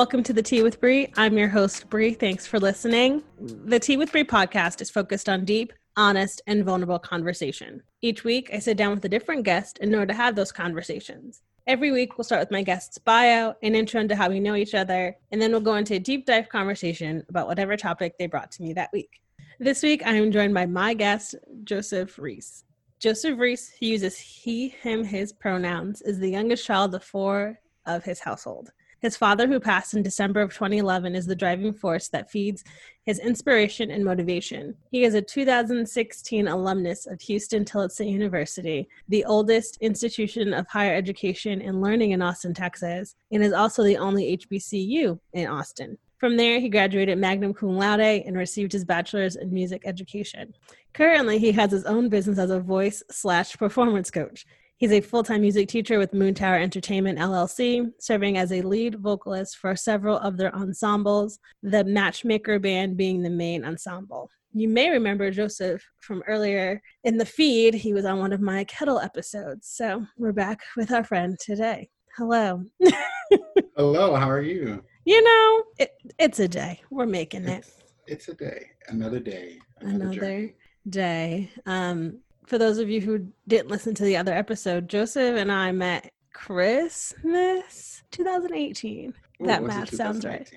[0.00, 1.12] Welcome to the Tea with Bree.
[1.18, 2.14] I'm your host, Bree.
[2.14, 3.22] Thanks for listening.
[3.38, 7.82] The Tea with Bree podcast is focused on deep, honest, and vulnerable conversation.
[8.00, 11.42] Each week, I sit down with a different guest in order to have those conversations.
[11.66, 14.74] Every week, we'll start with my guest's bio, an intro into how we know each
[14.74, 18.50] other, and then we'll go into a deep dive conversation about whatever topic they brought
[18.52, 19.20] to me that week.
[19.58, 21.34] This week, I am joined by my guest,
[21.64, 22.64] Joseph Reese.
[23.00, 28.02] Joseph Reese, who uses he, him, his pronouns, is the youngest child of four of
[28.02, 28.70] his household.
[29.00, 32.62] His father, who passed in December of 2011, is the driving force that feeds
[33.06, 34.74] his inspiration and motivation.
[34.90, 41.80] He is a 2016 alumnus of Huston-Tillotson University, the oldest institution of higher education and
[41.80, 45.96] learning in Austin, Texas, and is also the only HBCU in Austin.
[46.18, 50.54] From there, he graduated magna cum laude and received his bachelor's in music education.
[50.92, 54.44] Currently, he has his own business as a voice slash performance coach.
[54.80, 58.94] He's a full time music teacher with Moon Tower Entertainment LLC, serving as a lead
[58.94, 64.30] vocalist for several of their ensembles, the Matchmaker Band being the main ensemble.
[64.54, 67.74] You may remember Joseph from earlier in the feed.
[67.74, 69.68] He was on one of my kettle episodes.
[69.68, 71.90] So we're back with our friend today.
[72.16, 72.64] Hello.
[73.76, 74.82] Hello, how are you?
[75.04, 76.80] you know, it, it's a day.
[76.88, 77.58] We're making it.
[77.58, 80.54] It's, it's a day, another day, Another journey.
[80.88, 81.50] day.
[81.66, 85.72] Um, for those of you who didn't listen to the other episode, Joseph and I
[85.72, 89.08] met Christmas 2018.
[89.42, 90.50] Ooh, that math sounds right.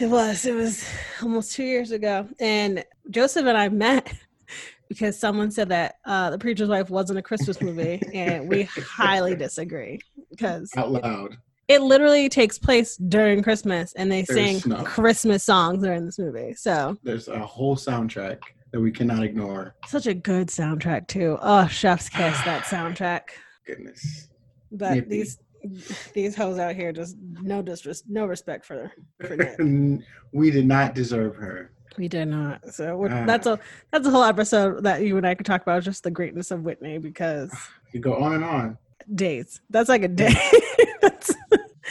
[0.00, 0.44] It was.
[0.44, 0.84] It was
[1.22, 2.28] almost two years ago.
[2.40, 4.12] And Joseph and I met
[4.88, 8.00] because someone said that uh, The Preacher's Wife wasn't a Christmas movie.
[8.12, 10.00] and we highly disagree
[10.30, 11.36] because Out loud.
[11.68, 14.84] it literally takes place during Christmas and they There's sing.
[14.84, 16.54] Christmas songs during this movie.
[16.54, 18.38] So There's a whole soundtrack
[18.72, 19.74] that we cannot ignore.
[19.86, 21.38] such a good soundtrack, too.
[21.40, 23.22] Oh, Chef's Kiss, that soundtrack.
[23.66, 24.28] Goodness.
[24.72, 25.08] But Nippy.
[25.08, 25.38] these
[26.14, 29.56] these hoes out here just no disres- no respect for for
[30.32, 31.72] we did not deserve her.
[31.96, 32.64] We did not.
[32.72, 33.24] So we're, Ah.
[33.26, 33.58] that's a
[33.90, 36.62] that's a whole episode that you and I could talk about just the greatness of
[36.62, 37.50] Whitney because
[37.92, 38.78] You go on and on.
[39.14, 39.60] days.
[39.70, 40.34] That's like a day.
[41.02, 41.34] That's-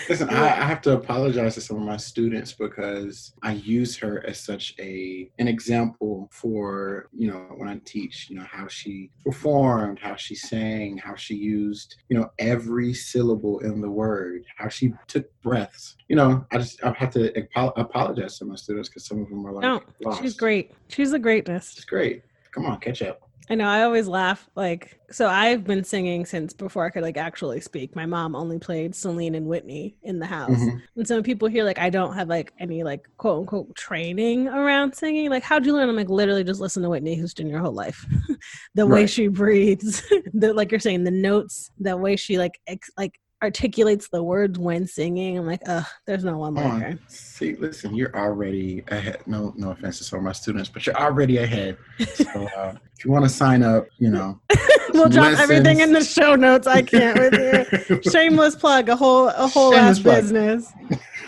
[0.10, 4.26] Listen, I, I have to apologize to some of my students because I use her
[4.26, 9.12] as such a an example for you know when I teach, you know how she
[9.26, 14.70] performed, how she sang, how she used you know every syllable in the word, how
[14.70, 15.98] she took breaths.
[16.08, 19.30] You know, I just I have to apo- apologize to my students because some of
[19.30, 20.22] them are like, no, lost.
[20.22, 20.72] she's great.
[20.88, 21.74] She's a greatness.
[21.76, 22.24] It's great.
[22.52, 23.27] Come on, catch up.
[23.50, 23.66] I know.
[23.68, 24.50] I always laugh.
[24.56, 27.96] Like, so I've been singing since before I could like actually speak.
[27.96, 30.50] My mom only played Celine and Whitney in the house.
[30.52, 30.82] Mhm.
[30.98, 34.50] And so when people hear like I don't have like any like quote unquote training
[34.50, 35.88] around singing, like how'd you learn?
[35.88, 38.06] I'm like literally just listen to Whitney Houston your whole life.
[38.76, 40.04] the way she breathes,
[40.34, 44.58] the like you're saying, the notes, the way she like ex- like articulates the words
[44.58, 45.38] when singing.
[45.38, 47.00] I'm like, ugh, there's no one like her.
[47.08, 49.20] See, listen, you're already ahead.
[49.26, 51.78] No, no offense to some of my students, but you're already ahead.
[52.16, 54.40] So uh, if you want to sign up, you know,
[54.94, 56.68] we'll drop everything in the show notes.
[56.68, 58.02] I can't with you.
[58.12, 60.22] Shameless plug, a whole a whole ass plug.
[60.22, 60.74] business.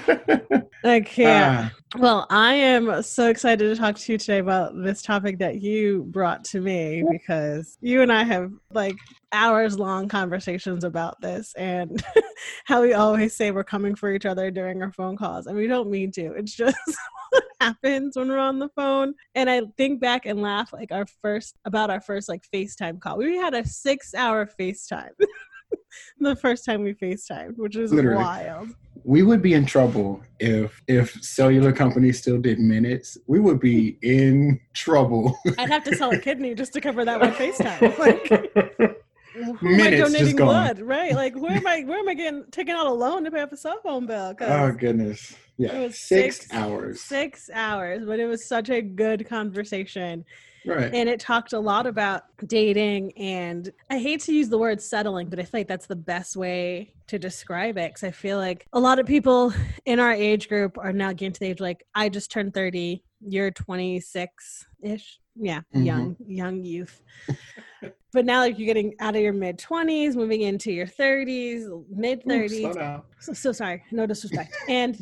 [0.83, 1.71] I can't.
[1.71, 5.61] Ah, Well, I am so excited to talk to you today about this topic that
[5.61, 8.95] you brought to me because you and I have like
[9.31, 12.03] hours long conversations about this and
[12.65, 15.47] how we always say we're coming for each other during our phone calls.
[15.47, 16.33] And we don't mean to.
[16.33, 16.77] It's just
[17.31, 19.13] what happens when we're on the phone.
[19.35, 23.17] And I think back and laugh like our first about our first like FaceTime call.
[23.17, 25.11] We had a six hour FaceTime.
[26.19, 28.23] the first time we FaceTimed, which is Literally.
[28.23, 28.69] wild.
[29.03, 33.17] we would be in trouble if if cellular companies still did minutes.
[33.27, 35.37] We would be in trouble.
[35.57, 37.97] I'd have to sell a kidney just to cover that one FaceTime.
[39.35, 40.47] Like, who am I Minutes just donating gone.
[40.47, 40.79] blood?
[40.81, 41.13] Right?
[41.13, 41.83] Like, where am I?
[41.83, 44.33] Where am I getting taking out a loan to pay off a cell phone bill?
[44.41, 45.35] oh goodness.
[45.57, 47.01] Yeah, It was six, six- hours.
[47.01, 50.25] Six hours, but it was such a good conversation.
[50.65, 50.93] Right.
[50.93, 55.29] and it talked a lot about dating and i hate to use the word settling
[55.29, 58.67] but i feel like that's the best way to describe it because i feel like
[58.73, 59.53] a lot of people
[59.85, 63.03] in our age group are now getting to the age like i just turned 30
[63.21, 65.85] you're 26 ish yeah Mhm.
[65.85, 67.01] young young youth
[68.11, 72.23] but now like you're getting out of your mid 20s moving into your 30s mid
[72.23, 74.55] 30s so, so sorry no disrespect.
[74.69, 74.99] And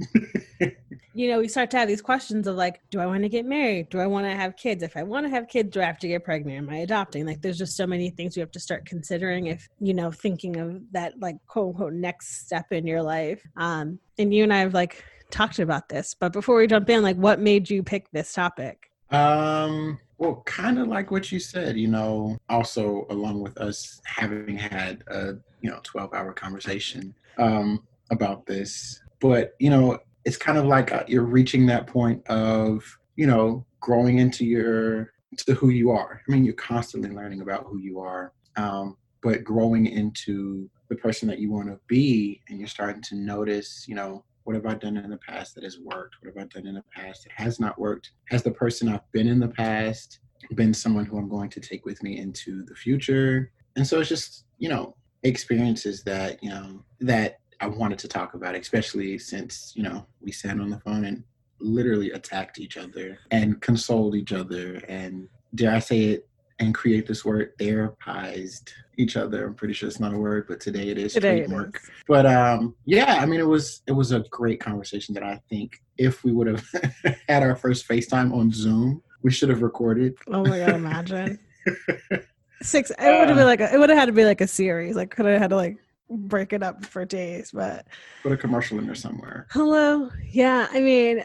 [1.14, 3.46] you know we start to have these questions of like do i want to get
[3.46, 3.90] married?
[3.90, 4.84] Do i want to have kids?
[4.84, 6.58] If i want to have kids do i have to get pregnant?
[6.58, 7.26] Am i adopting?
[7.26, 10.58] Like there's just so many things you have to start considering if you know thinking
[10.58, 13.42] of that like quote unquote next step in your life.
[13.56, 17.04] Um and you and i have like talked about this but before we jump in
[17.04, 18.90] like what made you pick this topic?
[19.10, 24.58] Um, well, kind of like what you said, you know, also along with us having
[24.58, 29.02] had a, you know, 12 hour conversation um, about this.
[29.20, 32.84] But, you know, it's kind of like uh, you're reaching that point of,
[33.16, 36.22] you know, growing into your, to who you are.
[36.28, 41.28] I mean, you're constantly learning about who you are, um, but growing into the person
[41.28, 42.42] that you want to be.
[42.50, 45.66] And you're starting to notice, you know, what have I done in the past that
[45.66, 46.16] has worked?
[46.22, 48.12] What have I done in the past that has not worked?
[48.30, 50.20] Has the person I've been in the past
[50.56, 53.52] been someone who I'm going to take with me into the future?
[53.76, 58.36] And so it's just, you know, experiences that, you know, that I wanted to talk
[58.36, 61.26] about, especially since, you know, we sat on the phone and
[61.60, 67.06] literally attacked each other and consoled each other and dare I say it and create
[67.08, 69.46] this word therapized each other.
[69.46, 71.90] I'm pretty sure it's not a word, but today it is Today trademark is.
[72.08, 75.82] but um yeah i mean it was it was a great conversation that i think
[75.98, 76.66] if we would have
[77.30, 81.40] had our first facetime on zoom we should have recorded oh my god imagine
[82.62, 84.48] six it would have been like a, it would have had to be like a
[84.48, 85.78] series like could have had to like
[86.10, 87.86] break it up for days but
[88.24, 90.10] put a commercial in there somewhere Hello.
[90.30, 91.24] Yeah, I mean,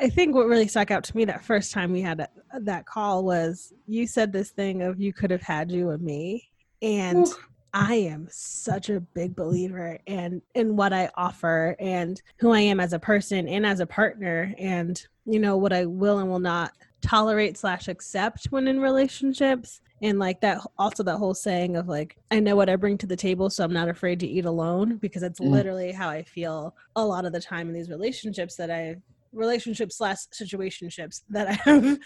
[0.00, 2.28] I think what really stuck out to me that first time we had a,
[2.60, 6.48] that call was you said this thing of you could have had you and me,
[6.80, 7.34] and Ooh.
[7.74, 12.80] I am such a big believer in in what I offer and who I am
[12.80, 16.38] as a person and as a partner, and you know what I will and will
[16.38, 16.72] not
[17.02, 22.16] tolerate slash accept when in relationships and like that also that whole saying of like
[22.30, 24.98] i know what i bring to the table so i'm not afraid to eat alone
[24.98, 25.50] because that's Mm.
[25.50, 28.94] literally how i feel a lot of the time in these relationships that i
[29.32, 31.98] relationships slash situationships that i have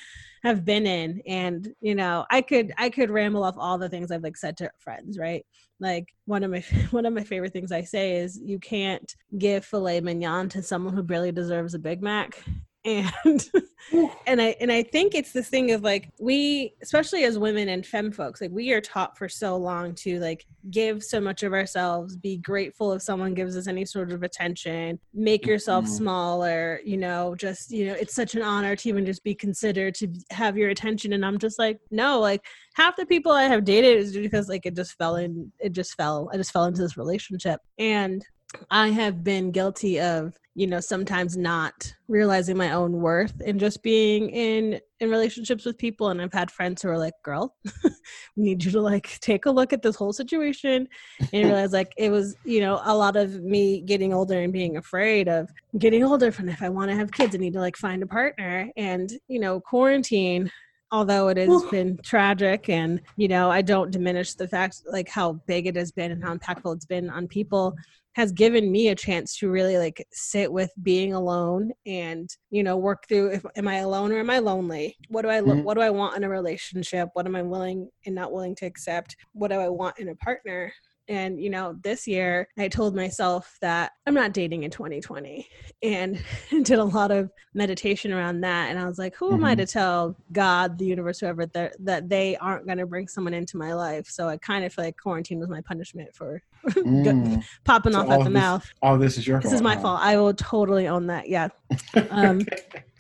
[0.43, 1.21] have been in.
[1.27, 4.57] And you know i could i could ramble off all the things i've like said
[4.59, 5.45] to friends right?
[5.79, 9.65] Like one of my one of my favorite things i say is you can't give
[9.65, 12.43] filet mignon to someone who barely deserves a big mac
[12.87, 13.51] and
[14.27, 17.85] and I and I think it's this thing of like we, especially as women and
[17.85, 21.53] femme folks, like we are taught for so long to like give so much of
[21.53, 25.89] ourselves, be grateful if someone gives us any sort of attention, make yourself Mhm.
[25.89, 29.95] smaller, you know, just you know, it's such an honor to even just be considered
[29.97, 31.13] to have your attention.
[31.13, 32.45] And I'm just like, no, like
[32.75, 35.95] half the people I have dated is because like it just fell in, it just
[35.95, 38.25] fell, I just fell into this relationship, and
[38.71, 43.83] I have been guilty of, you know, sometimes not realizing my own worth and just
[43.83, 47.55] being in in relationships with people and I've had friends who are like, "Girl,
[47.85, 50.89] we need you to like take a look at this whole situation."
[51.33, 54.77] And realize like it was, you know, a lot of me getting older and being
[54.77, 57.77] afraid of getting older and if I want to have kids, I need to like
[57.77, 60.51] find a partner and, you know, quarantine
[60.93, 65.33] although it has been tragic and you know i don't diminish the fact like how
[65.47, 67.75] big it has been and how impactful it's been on people
[68.15, 72.77] has given me a chance to really like sit with being alone and you know
[72.77, 74.97] work through if am i alone or am i lonely?
[75.09, 75.65] What do i Mhm.
[75.65, 77.11] what do i want in a relationship?
[77.13, 79.17] What am i willing and not willing to accept?
[79.33, 80.73] What do i want in a partner
[81.09, 85.47] and you know this year i told myself that i'm not dating in 2020
[85.83, 86.21] and
[86.51, 88.71] did a lot of meditation around that.
[88.71, 89.59] And i was like who am i Mhm.
[89.59, 93.57] to tell god the universe whoever that that they aren't going to bring someone into
[93.57, 94.07] my life?
[94.09, 97.45] So i kind of feel like quarantine was my punishment for Mm.
[97.65, 98.67] popping So off at the this- mouth.
[98.83, 100.01] all this is your this fault is my fault.
[100.03, 101.29] I will totally own that.
[101.29, 101.49] Yeah.
[102.11, 102.41] Um,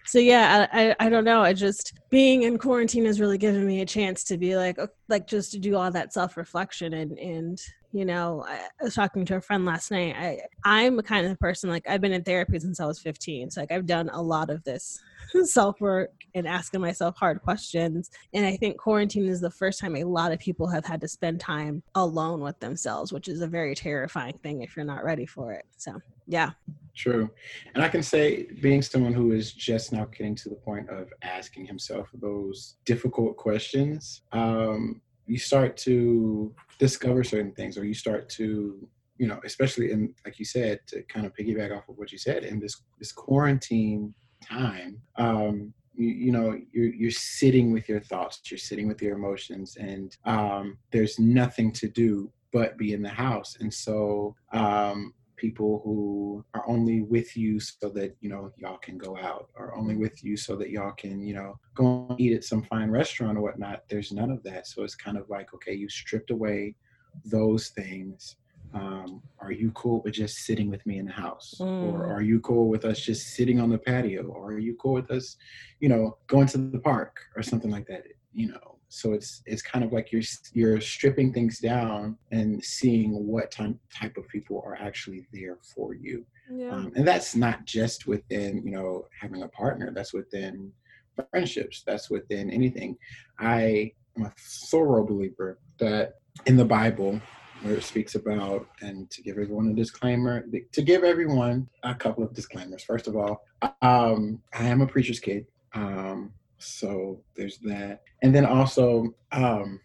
[0.07, 1.43] so yeah I, I i don't know.
[1.43, 5.27] I just being in quarantine has really given me a chance to be like like
[5.27, 7.61] just to do all that self-reflection and and
[7.93, 10.15] you know I, was talking to a friend last night.
[10.17, 13.51] I i'm a kind of person like i've been in therapy since i was 15
[13.51, 15.01] so like i've done a lot of this
[15.43, 18.11] self work and asking myself hard questions.
[18.33, 21.09] And i think quarantine is the first time a lot of people have had to
[21.09, 25.27] spend time alone with themselves which is a very terrifying thing if you're not ready
[25.27, 25.65] for it.
[25.77, 26.51] So yeah
[26.97, 27.31] True.
[27.75, 31.12] And I can say, being someone who is just now getting to the point of
[31.23, 38.29] asking himself those difficult questions, um, you start to discover certain things or you start
[38.31, 38.88] to
[39.19, 42.19] you know, especially in like you said, to kind of piggyback off of what you
[42.19, 48.00] said in this this quarantine time, um, you, you, know, you're you're sitting with your
[48.00, 53.03] thoughts, you're sitting with your emotions, and um, there's nothing to do but be in
[53.03, 53.57] the house.
[53.61, 58.99] And so um, people who are only with you so that you know y'all can
[58.99, 62.35] go out or only with you so that y'all can you know go and eat
[62.35, 63.85] at some fine restaurant or whatnot.
[63.88, 64.66] There's none of that.
[64.66, 66.75] So it's kind of like okay you stripped away
[67.25, 68.37] those things.
[68.75, 71.55] Um, are you cool with just sitting with me in the house?
[71.61, 71.93] Mm.
[71.93, 74.25] or are you cool with us just sitting on the patio?
[74.25, 75.37] Or are you cool with us
[75.81, 79.61] you know going to the park or something like that you know so it's it's
[79.61, 80.23] kind of like you're
[80.55, 85.95] you're stripping things down and seeing what time, type of people are actually there for
[85.95, 86.25] you.
[86.50, 86.71] Yeah.
[86.71, 90.73] um, and that's not just within you know having a partner that's within
[91.31, 92.97] friendships that's within anything.
[93.38, 94.33] I am a
[94.71, 96.15] thorough believer that
[96.47, 97.21] in the bible
[97.62, 102.25] where it speaks about and to give everyone a disclaimer to give everyone a couple
[102.25, 102.83] of disclaimers.
[102.83, 103.45] First of all
[103.83, 105.47] um, i am a preacher's kid.
[105.75, 108.03] Um, so there's that.
[108.23, 109.81] And then also, um,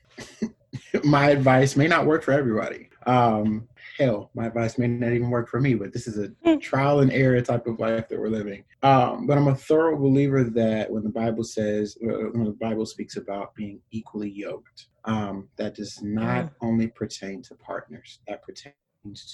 [1.04, 2.90] my advice may not work for everybody.
[3.06, 6.60] Um, hell, my advice may not even work for me, but this is a hmm.
[6.60, 8.64] trial and error type of life that we're living.
[8.84, 13.18] Um, but I'm a thorough believer that when the Bible says, when the Bible speaks
[13.18, 16.52] about being equally yoked, um, that does not mm.
[16.62, 18.76] only pertain to partners, that pertains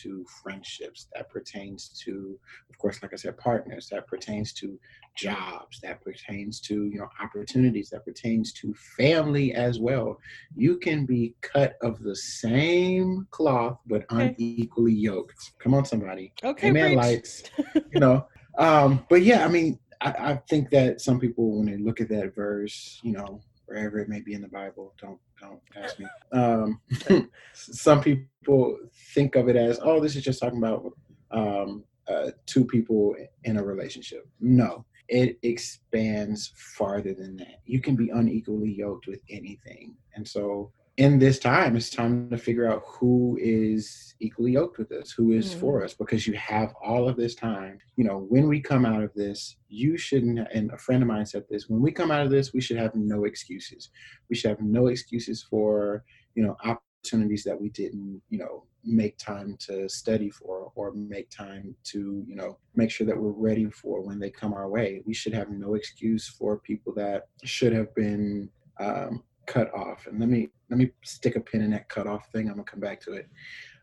[0.01, 4.79] to friendships, that pertains to, of course, like I said, partners, that pertains to
[5.15, 10.17] jobs, that pertains to, you know, opportunities, that pertains to family as well.
[10.55, 14.35] You can be cut of the same cloth, but okay.
[14.37, 15.51] unequally yoked.
[15.59, 16.33] Come on, somebody.
[16.43, 16.71] Okay.
[16.71, 17.43] Man lights,
[17.91, 18.25] you know.
[18.57, 22.09] Um, but yeah, I mean, I, I think that some people, when they look at
[22.09, 26.05] that verse, you know, wherever it may be in the Bible, don't don't ask me.
[26.31, 26.81] Um,
[27.53, 28.77] some people
[29.13, 30.93] think of it as, oh, this is just talking about
[31.31, 34.27] um, uh, two people in a relationship.
[34.39, 37.61] No, it expands farther than that.
[37.65, 39.95] You can be unequally yoked with anything.
[40.15, 44.91] And so in this time, it's time to figure out who is equally yoked with
[44.91, 45.59] us, who is mm-hmm.
[45.59, 47.77] for us, because you have all of this time.
[47.97, 51.27] You know, when we come out of this, you shouldn't, and a friend of mine
[51.27, 53.91] said this, when we come out of this, we should have no excuses.
[54.27, 59.19] We should have no excuses for, you know, opportunities that we didn't, you know, make
[59.19, 63.69] time to study for or make time to, you know, make sure that we're ready
[63.69, 65.03] for when they come our way.
[65.05, 68.49] We should have no excuse for people that should have been
[68.79, 70.05] um, cut off.
[70.05, 72.47] And let me let me stick a pin in that cut off thing.
[72.47, 73.27] I'm gonna come back to it.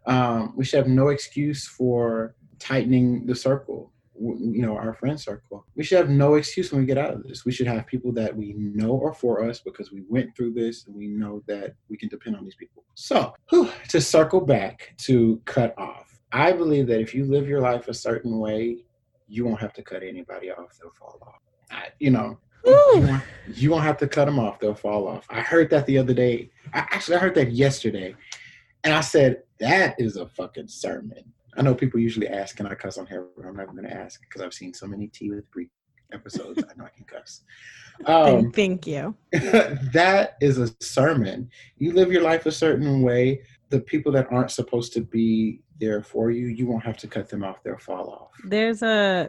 [0.06, 3.90] Um, we should have no excuse for tightening the circle.
[4.16, 5.66] You know, our friend circle.
[5.74, 7.44] We should have no excuse when we get out of this.
[7.44, 10.86] We should have people that we know are for us because we went through this
[10.86, 12.84] and we know that we can depend on these people.
[12.94, 17.60] So, whew, to circle back to cut off, I believe that if you live your
[17.60, 18.84] life a certain way,
[19.26, 21.40] you won't have to cut anybody off; they'll fall off.
[21.72, 23.22] I, you know, you won't,
[23.54, 25.26] you won't have to cut them off; they'll fall off.
[25.30, 26.50] I heard that the other day.
[26.72, 28.14] I, actually, I heard that yesterday,
[28.82, 31.32] and I said that is a fucking sermon.
[31.56, 33.94] I know people usually ask, "Can I cuss on here?" But I'm never going to
[33.94, 35.68] ask because I've seen so many Tea with Bree
[36.12, 36.62] episodes.
[36.62, 37.42] I know I can cuss.
[38.06, 39.14] Um, Thank you.
[39.32, 41.48] that is a sermon.
[41.78, 43.42] You live your life a certain way.
[43.70, 47.28] The people that aren't supposed to be there for you, you won't have to cut
[47.28, 47.62] them off.
[47.62, 48.30] They'll fall off.
[48.44, 49.28] There's a,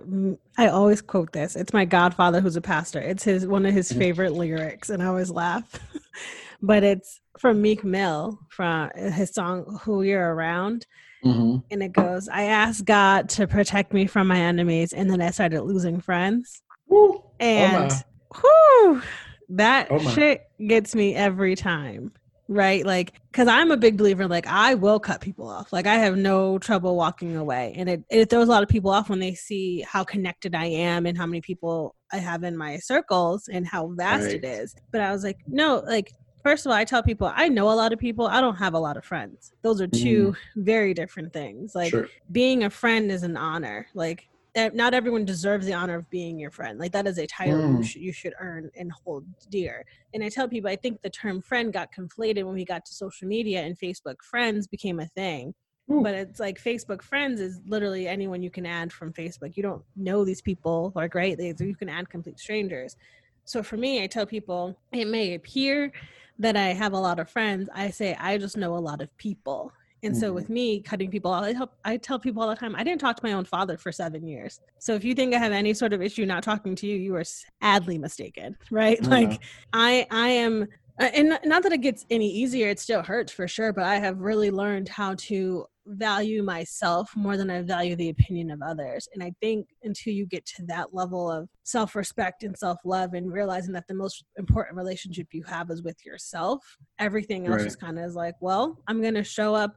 [0.57, 1.55] I always quote this.
[1.55, 2.99] It's my godfather who's a pastor.
[2.99, 3.99] It's his one of his mm-hmm.
[3.99, 5.79] favorite lyrics, and I always laugh.
[6.61, 10.85] but it's from Meek Mill from his song "Who You're Around,"
[11.23, 11.57] mm-hmm.
[11.71, 15.31] and it goes, "I asked God to protect me from my enemies, and then I
[15.31, 17.23] started losing friends." Woo.
[17.39, 19.01] And oh whew,
[19.49, 22.11] that oh shit gets me every time
[22.47, 22.85] right?
[22.85, 25.73] Like because i'm a big believer like i will cut people off.
[25.73, 27.73] Like i have no trouble walking away.
[27.75, 30.65] And it, it throws a lot of people off when they see how connected i
[30.65, 34.35] am and how many people i have in my circles and how vast right.
[34.35, 34.75] it is.
[34.91, 37.73] But i was like no like first of all i tell people i know a
[37.73, 38.27] lot of people.
[38.27, 39.53] I don't have a lot of friends.
[39.61, 40.63] Those are two mm.
[40.63, 41.75] very different things.
[41.75, 42.09] Like sure.
[42.31, 43.87] being a friend is an honor.
[43.93, 46.79] Like not everyone deserves the honor of being your friend.
[46.79, 47.77] Like that is a title mm.
[47.77, 49.85] you, should, you should earn and hold dear.
[50.13, 52.93] And I tell people, I think the term friend got conflated when we got to
[52.93, 55.53] social media and Facebook friends became a thing.
[55.91, 56.01] Ooh.
[56.01, 59.55] But it's like Facebook friends is literally anyone you can add from Facebook.
[59.55, 61.37] You don't know these people, like right?
[61.37, 62.95] They, you can add complete strangers.
[63.43, 65.91] So for me, I tell people it may appear
[66.39, 67.69] that I have a lot of friends.
[67.73, 69.71] I say I just know a lot of people.
[70.03, 70.19] And mm-hmm.
[70.19, 72.83] so with me cutting people off, I, help, I tell people all the time, I
[72.83, 74.59] didn't talk to my own father for seven years.
[74.79, 77.15] So if you think I have any sort of issue not talking to you, you
[77.15, 79.01] are sadly mistaken, right?
[79.03, 79.41] Like
[79.73, 83.47] I, I am Uh, and not that it gets any easier, it still hurts for
[83.49, 88.09] sure, but I have really learned how to value myself more than I value the
[88.09, 89.07] opinion of others.
[89.13, 93.13] And I think until you get to that level of self respect and self love
[93.13, 96.63] and realizing that the most important relationship you have is with yourself,
[96.97, 97.63] everything else Right.
[97.65, 99.75] just kind of is like, well, I'm going to show up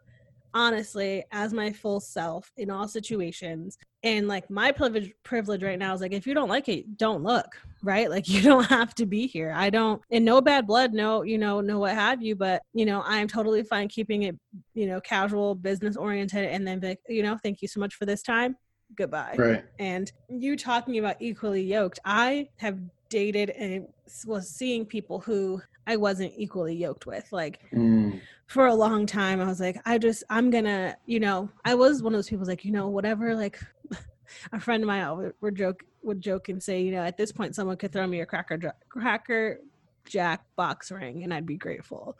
[0.54, 5.94] honestly as my full self in all situations and like my privilege privilege right now
[5.94, 8.10] is like if you don't like it don't look right?
[8.10, 9.52] Like you don't have to be here.
[9.54, 12.84] I don't and no bad blood no you know no what have you but you
[12.84, 14.36] know i am totally fine keeping it
[14.74, 18.06] you know casual business oriented and then like, you know thank you so much for
[18.06, 18.56] this time.
[18.94, 19.34] Goodbye.
[19.38, 19.64] Right.
[19.78, 22.78] and you talking about equally yoked i have
[23.10, 23.86] dated and
[24.26, 29.40] was seeing people who i wasn't equally yoked with like Mm, for a long time
[29.40, 32.46] i was like i just i'm gonna you know i was one of those people
[32.46, 33.60] like you know whatever like
[34.52, 37.30] a friend of mine would, would joke would joke and say you know at this
[37.30, 39.60] point someone could throw me a cracker cracker
[40.08, 42.16] jack box ring and i'd be grateful.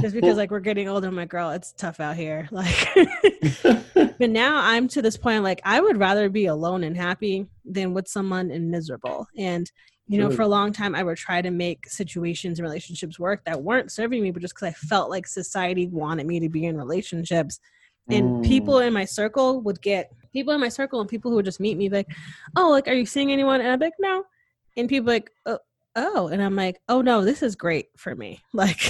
[0.00, 2.48] Just because like we're getting older like girl it's tough out here.
[2.60, 2.88] Like
[4.18, 7.94] but now i'm to this point like i would rather be alone and happy than
[7.94, 9.26] with someone and miserable.
[9.36, 9.70] And
[10.10, 10.36] you know Sure.
[10.38, 13.90] for a long time i would try to make situations and relationships work that weren't
[13.92, 17.60] serving me but just because i felt like society wanted me to be in relationships
[18.10, 18.86] and people Mm.
[18.88, 21.76] in my circle would get people in my circle and people who would just meet
[21.78, 22.08] me like
[22.56, 24.24] oh like are you seeing anyone and i'm like no
[24.76, 25.58] and people like oh,
[25.96, 28.80] oh and i'm like oh no this is great for me like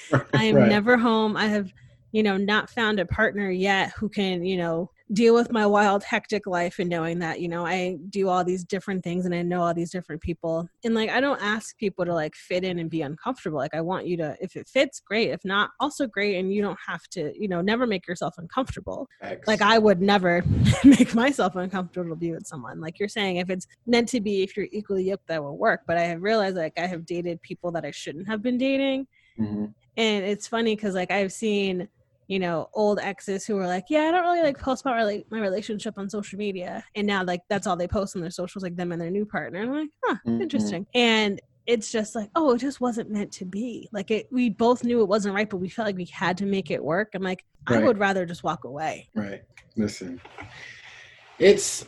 [0.34, 0.68] I am Right.
[0.68, 1.36] never home.
[1.36, 1.72] I have,
[2.12, 6.04] you know, not found a partner yet who can, you know, deal with my wild,
[6.04, 9.42] hectic life and knowing that, you know, I do all these different things and I
[9.42, 10.68] know all these different people.
[10.84, 13.58] And like, I don't ask people to like fit in and be uncomfortable.
[13.58, 15.30] Like, I want you to, if it fits, great.
[15.30, 16.36] If not, also great.
[16.36, 19.46] And you don't have to, you know, never make yourself uncomfortable Facts.
[19.48, 20.42] like i would never
[20.84, 24.42] make myself uncomfortable to be with someone like you're saying if it's meant to be
[24.42, 27.40] if you're equally yoked that will work but i have realized like i have dated
[27.42, 29.06] people that i shouldn't have been dating
[29.38, 29.72] Mhm.
[29.96, 31.88] and it's funny because like i've seen
[32.30, 35.24] you know old exes who were like yeah i don't really like post about rela-
[35.32, 38.62] my relationship on social media and now like that's all they post on their socials
[38.62, 40.40] like them and their new partner and i'm like huh Mhm.
[40.42, 44.48] interesting and it's just like oh it just wasn't meant to be like it we
[44.48, 47.08] both knew it wasn't right but we felt like we had to make it work
[47.14, 49.42] i'm like i would rather just walk away Right.
[49.76, 50.20] Listen,
[51.38, 51.84] it's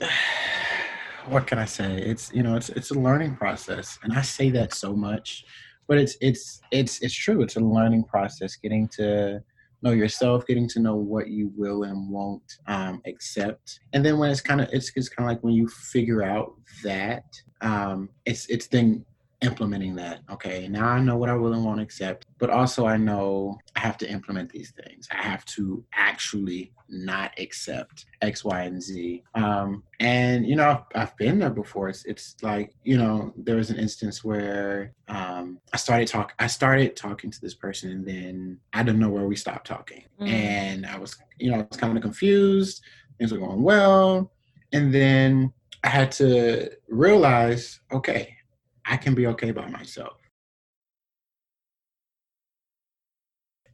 [1.26, 1.98] what can I say?
[1.98, 5.44] It's you know, it's it's a learning process, and I say that so much,
[5.88, 7.42] but it's it's it's it's true.
[7.42, 9.40] It's a learning process, getting to
[9.82, 14.30] know yourself, getting to know what you will and won't um, accept, and then when
[14.30, 17.24] it's kind of it's it's kind of like when you figure out that
[17.60, 19.04] um, it's it's then
[19.42, 20.20] implementing that.
[20.30, 23.80] Okay, now I know what I will and won't accept, but also I know I
[23.80, 25.08] have to implement these things.
[25.10, 29.22] I have to actually not accept X, Y, and Z.
[29.34, 31.88] Um, and you know, I've, I've been there before.
[31.88, 36.34] It's it's like you know, there was an instance where um, I started talk.
[36.38, 40.04] I started talking to this person, and then I don't know where we stopped talking,
[40.20, 40.28] Mm.
[40.28, 42.82] and I was you know I was kind of confused.
[43.18, 44.30] Things were going well,
[44.72, 45.52] and then
[45.84, 48.36] I had to realize, okay,
[48.86, 50.18] I can be okay by myself.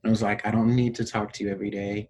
[0.04, 2.08] I was like, I don't need to talk to you every day.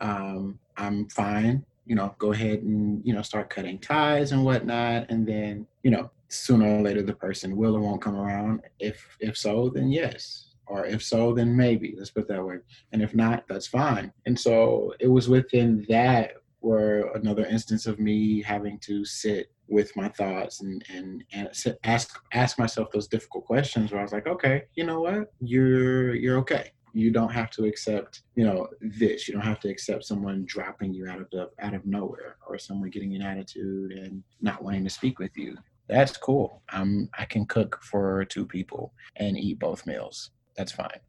[0.00, 1.64] Um, I'm fine.
[1.86, 5.10] You know, go ahead and, you know, start cutting ties and whatnot.
[5.10, 8.62] And then, you know, sooner or later the person will or won't come around.
[8.78, 10.54] If if so, then yes.
[10.66, 11.94] Or if so, then maybe.
[11.96, 12.56] Let's put that way.
[12.92, 14.12] And if not, that's fine.
[14.26, 19.94] And so it was within that where another instance of me having to sit with
[19.96, 21.48] my thoughts and and and
[21.84, 26.14] ask ask myself those difficult questions where I was like, okay, you know what, you're
[26.14, 26.72] you're okay.
[26.96, 29.26] You don't have to accept, you know, this.
[29.26, 32.56] You don't have to accept someone dropping you out of the out of nowhere, or
[32.56, 35.56] someone getting an attitude and not wanting to speak with you.
[35.88, 36.62] That's cool.
[36.72, 40.30] Um, I can cook for two people and eat both meals.
[40.56, 41.00] That's fine.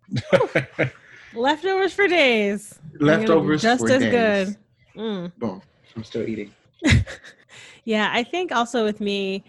[1.36, 2.80] Leftovers for days.
[2.94, 4.12] They're gonna be Leftovers just for as days.
[4.12, 4.58] good.
[5.00, 5.32] Mm.
[5.38, 5.62] Boom.
[5.96, 6.52] I'm still eating.
[7.86, 9.44] yeah, I think also with me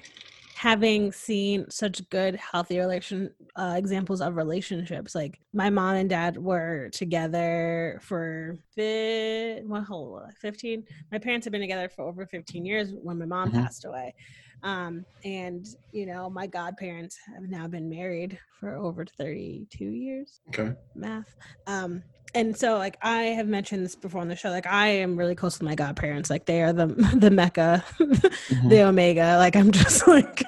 [0.55, 6.37] having seen such good, healthy relation uh, examples of relationships, like my mom and dad
[6.39, 10.85] were together for fi- what whole fifteen.
[11.13, 13.63] My parents have been together for over fifteen years when my mom Mhm.
[13.63, 14.15] passed away.
[14.63, 20.73] Um, and you know, my godparents have now been married for over 32 years Okay.
[20.95, 21.35] math.
[21.67, 22.03] Um,
[22.35, 25.35] and so like I have mentioned this before on the show, like I am really
[25.35, 26.29] close with my godparents.
[26.29, 28.69] Like they are the the mecca, Mhm.
[28.71, 29.37] the omega.
[29.39, 30.45] Like I'm just like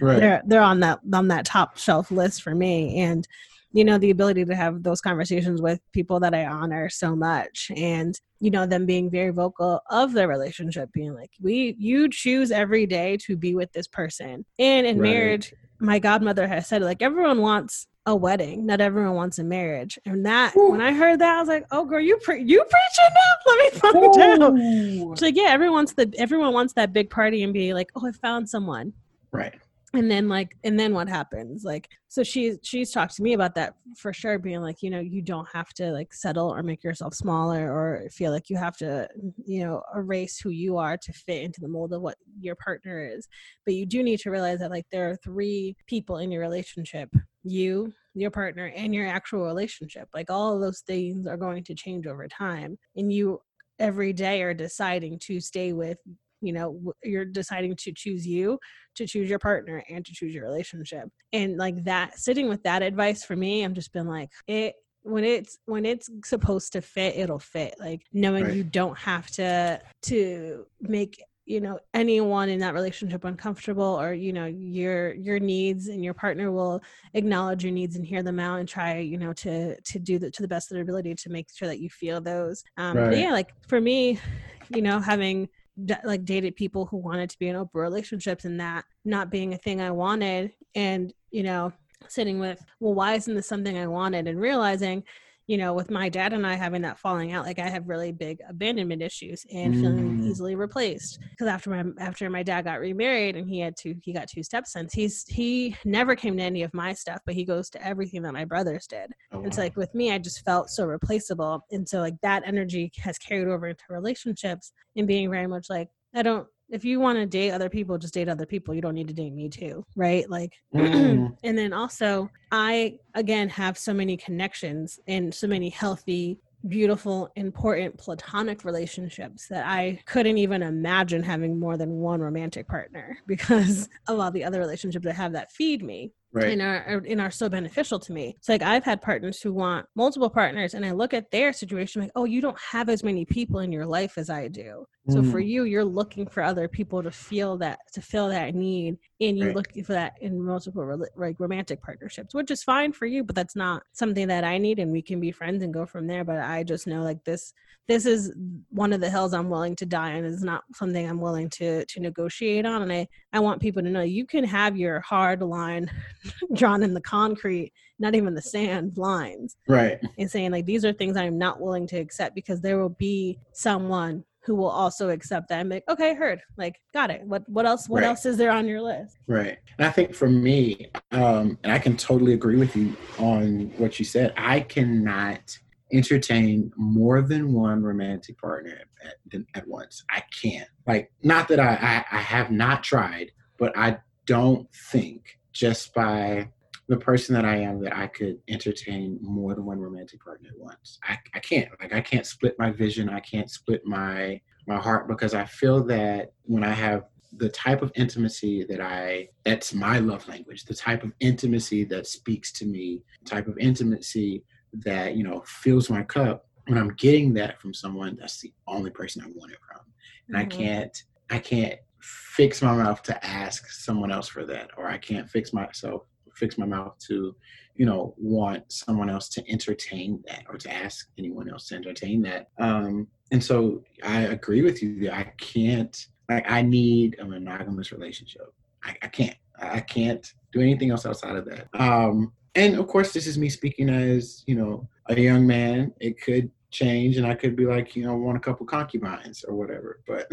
[0.00, 0.20] Right.
[0.20, 3.00] they're they're on that on that top shelf list for me.
[3.00, 3.26] And
[3.72, 7.70] you know, the ability to have those conversations with people that I honor so much
[7.76, 12.50] and you know, them being very vocal of their relationship, being like, We you choose
[12.50, 14.44] every day to be with this person.
[14.58, 15.10] And in Right.
[15.10, 18.64] marriage, my godmother has said like everyone wants a wedding.
[18.64, 19.98] Not everyone wants a marriage.
[20.06, 20.70] And that Ooh.
[20.70, 23.32] when I heard that, I was like, "Oh, girl, you pre- you preaching now?
[23.46, 27.42] Let me calm down." It's like, yeah, everyone wants the everyone wants that big party
[27.42, 28.92] and be like, "Oh, I found someone."
[29.30, 29.54] Right
[29.94, 31.64] and then like and then what happens?
[31.64, 35.00] Like so she's she's talked to me about that for sure being like you know
[35.00, 38.76] you don't have to like settle or make yourself smaller or feel like you have
[38.78, 39.08] to
[39.44, 43.06] you know erase who you are to fit into the mold of what your partner
[43.06, 43.26] is.
[43.64, 47.10] But you do need to realize that like there are three people in your relationship
[47.44, 50.08] you your partner and your actual relationship.
[50.12, 52.76] Like all of those things are going to change over time.
[52.96, 53.40] And you
[53.78, 55.98] every day are deciding to stay with
[56.40, 58.58] you know you're deciding to choose you
[58.94, 62.82] to choose your partner and to choose your relationship and like that sitting with that
[62.82, 67.16] advice for me i'm just been like it when it's when it's supposed to fit
[67.16, 68.54] it'll fit like knowing right.
[68.54, 74.34] you don't have to to make you know anyone in that relationship uncomfortable or you
[74.34, 76.82] know your your needs and your partner will
[77.14, 80.30] acknowledge your needs and hear them out and try you know to to do the
[80.30, 83.16] to the best of their ability to make sure that you feel those um right.
[83.16, 84.20] yeah like for me
[84.68, 85.48] you know having
[85.84, 89.54] d- like dated people who wanted to be in open relationships and that not being
[89.54, 91.72] a thing I wanted and you know
[92.08, 94.28] sitting with well why isn't this something I wanted?
[94.28, 95.04] And realizing
[95.48, 98.12] you know, with my dad and I having that falling out, like I have really
[98.12, 99.80] big abandonment issues and mm.
[99.80, 101.18] feeling easily replaced.
[101.30, 104.42] Because after my after my dad got remarried and he had two he got two
[104.42, 108.20] stepsons, he's he never came to any of my stuff, but he goes to everything
[108.22, 109.10] that my brothers did.
[109.32, 111.64] Oh, and so like with me, I just felt so replaceable.
[111.70, 115.88] And so like that energy has carried over into relationships and being very much like,
[116.14, 118.74] I don't if you want to date other people, just date other people.
[118.74, 120.28] You don't need to date me too, right?
[120.28, 121.36] Like, mm.
[121.42, 127.96] and then also, I again have so many connections and so many healthy, beautiful, important
[127.96, 134.18] platonic relationships that I couldn't even imagine having more than one romantic partner because of
[134.20, 136.52] all the other relationships I have that feed me right.
[136.52, 138.36] and are and are so beneficial to me.
[138.40, 142.02] So like I've had partners who want multiple partners, and I look at their situation
[142.02, 144.86] like, oh, you don't have as many people in your life as I do.
[145.10, 145.30] So mm.
[145.30, 149.38] for you, you're looking for other people to feel that to fill that need, and
[149.38, 149.56] you're right.
[149.56, 153.56] looking for that in multiple like romantic partnerships, which is fine for you, but that's
[153.56, 156.24] not something that I need, and we can be friends and go from there.
[156.24, 157.54] But I just know like this
[157.86, 158.34] this is
[158.68, 160.26] one of the hills I'm willing to die on.
[160.26, 163.88] It's not something I'm willing to to negotiate on, and I I want people to
[163.88, 165.90] know you can have your hard line
[166.52, 169.98] drawn in the concrete, not even the sand lines, right?
[170.18, 173.38] And saying like these are things I'm not willing to accept because there will be
[173.52, 177.22] someone who will also accept that and be like, okay, heard, like, got it.
[177.22, 177.88] What what else?
[177.88, 178.08] What right.
[178.08, 179.18] else is there on your list?
[179.26, 179.58] Right.
[179.78, 183.98] And I think for me, um, and I can totally agree with you on what
[183.98, 184.32] you said.
[184.36, 185.58] I cannot
[185.92, 190.04] entertain more than one romantic partner at, at, at once.
[190.10, 190.68] I can't.
[190.86, 196.48] Like, not that I, I, I have not tried, but I don't think just by
[196.88, 200.58] the person that I am that I could entertain more than one romantic partner at
[200.58, 200.98] once.
[201.04, 201.68] I, I can't.
[201.80, 203.08] Like I can't split my vision.
[203.08, 207.04] I can't split my my heart because I feel that when I have
[207.36, 212.06] the type of intimacy that I that's my love language, the type of intimacy that
[212.06, 217.32] speaks to me, type of intimacy that you know fills my cup when i'm getting
[217.32, 219.80] that from someone that's the only person i want it from
[220.28, 220.62] and mm-hmm.
[220.62, 224.98] i can't i can't fix my mouth to ask someone else for that or i
[224.98, 226.02] can't fix myself
[226.38, 227.34] fix my mouth to
[227.74, 232.22] you know want someone else to entertain that or to ask anyone else to entertain
[232.22, 237.24] that um and so i agree with you that i can't like i need a
[237.24, 238.52] monogamous relationship
[238.84, 243.12] i, I can't i can't do anything else outside of that um and of course,
[243.12, 245.92] this is me speaking as you know a young man.
[246.00, 249.54] It could change, and I could be like, you know, want a couple concubines or
[249.54, 250.00] whatever.
[250.06, 250.28] But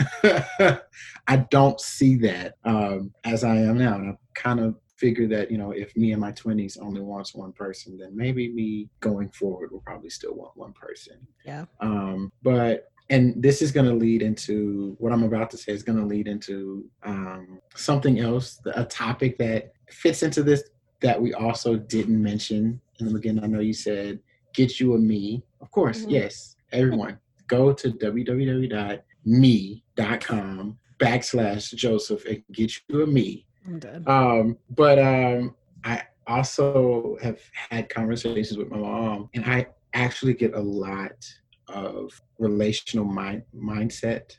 [1.28, 5.52] I don't see that um, as I am now, and I kind of figure that
[5.52, 9.30] you know if me in my 20s only wants one person then maybe me going
[9.30, 13.94] forward will probably still want one person yeah um but and this is going to
[13.94, 18.60] lead into what i'm about to say is going to lead into um, something else
[18.76, 20.64] a topic that fits into this
[21.02, 23.40] that we also didn't mention and again.
[23.44, 24.20] I know you said
[24.54, 25.44] get you a me.
[25.62, 26.12] Of course, mm-hmm.
[26.12, 26.56] yes.
[26.72, 29.02] Everyone, go to www.me.com
[30.98, 33.46] backslash Joseph and get you a me.
[33.66, 34.04] I'm dead.
[34.08, 40.54] Um, but um, I also have had conversations with my mom, and I actually get
[40.54, 41.26] a lot
[41.68, 44.38] of relational mind mindset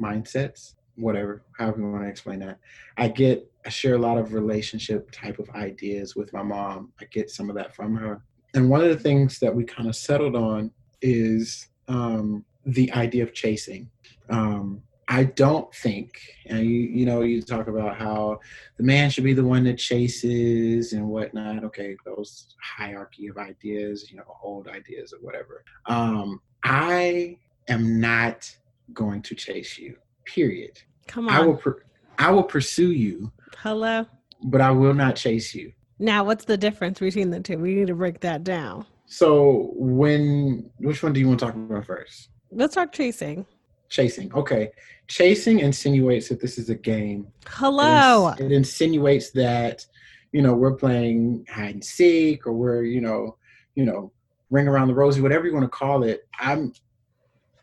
[0.00, 2.58] mindsets whatever, however you want to explain that.
[2.96, 6.92] I get, I share a lot of relationship type of ideas with my mom.
[7.00, 8.22] I get some of that from her.
[8.54, 10.70] And one of the things that we kind of settled on
[11.02, 13.90] is um, the idea of chasing.
[14.28, 18.38] Um, I don't think, and you you know, you talk about how
[18.76, 21.64] the man should be the one that chases and whatnot.
[21.64, 25.64] Okay, those hierarchy of ideas, you know, old ideas or whatever.
[25.86, 28.56] Um, I am not
[28.94, 29.96] going to chase you.
[30.24, 30.80] Period.
[31.08, 31.34] Come on.
[31.34, 31.56] I will.
[31.56, 31.82] Per-
[32.20, 34.06] I will pursue you, Hello.
[34.44, 35.72] but I will not chase you.
[35.98, 37.58] Now, what's the difference between the two?
[37.58, 38.86] We need to break that down.
[39.06, 42.28] So when, which one do you want to talk about first?
[42.52, 43.44] Let's talk chasing.
[43.90, 44.32] Chasing.
[44.32, 44.70] Okay.
[45.08, 47.26] Chasing insinuates that this is a game.
[47.42, 48.30] It Hello.
[48.30, 49.84] ins- It insinuates that,
[50.32, 53.36] you know, we're playing hide and seek or we're, you know,
[53.74, 54.12] you know,
[54.50, 56.26] ring around the rosy, whatever you want to call it.
[56.38, 56.72] I'm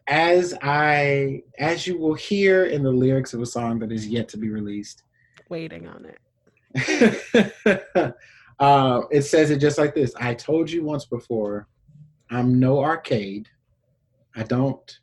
[0.08, 4.28] as I as you will hear in the lyrics of a song that is yet
[4.30, 5.04] to be released.
[5.50, 6.18] Waiting on it.
[8.60, 10.14] uh, it says it just like this.
[10.20, 11.68] I told you once before,
[12.30, 13.48] I'm no arcade.
[14.36, 15.00] I don't.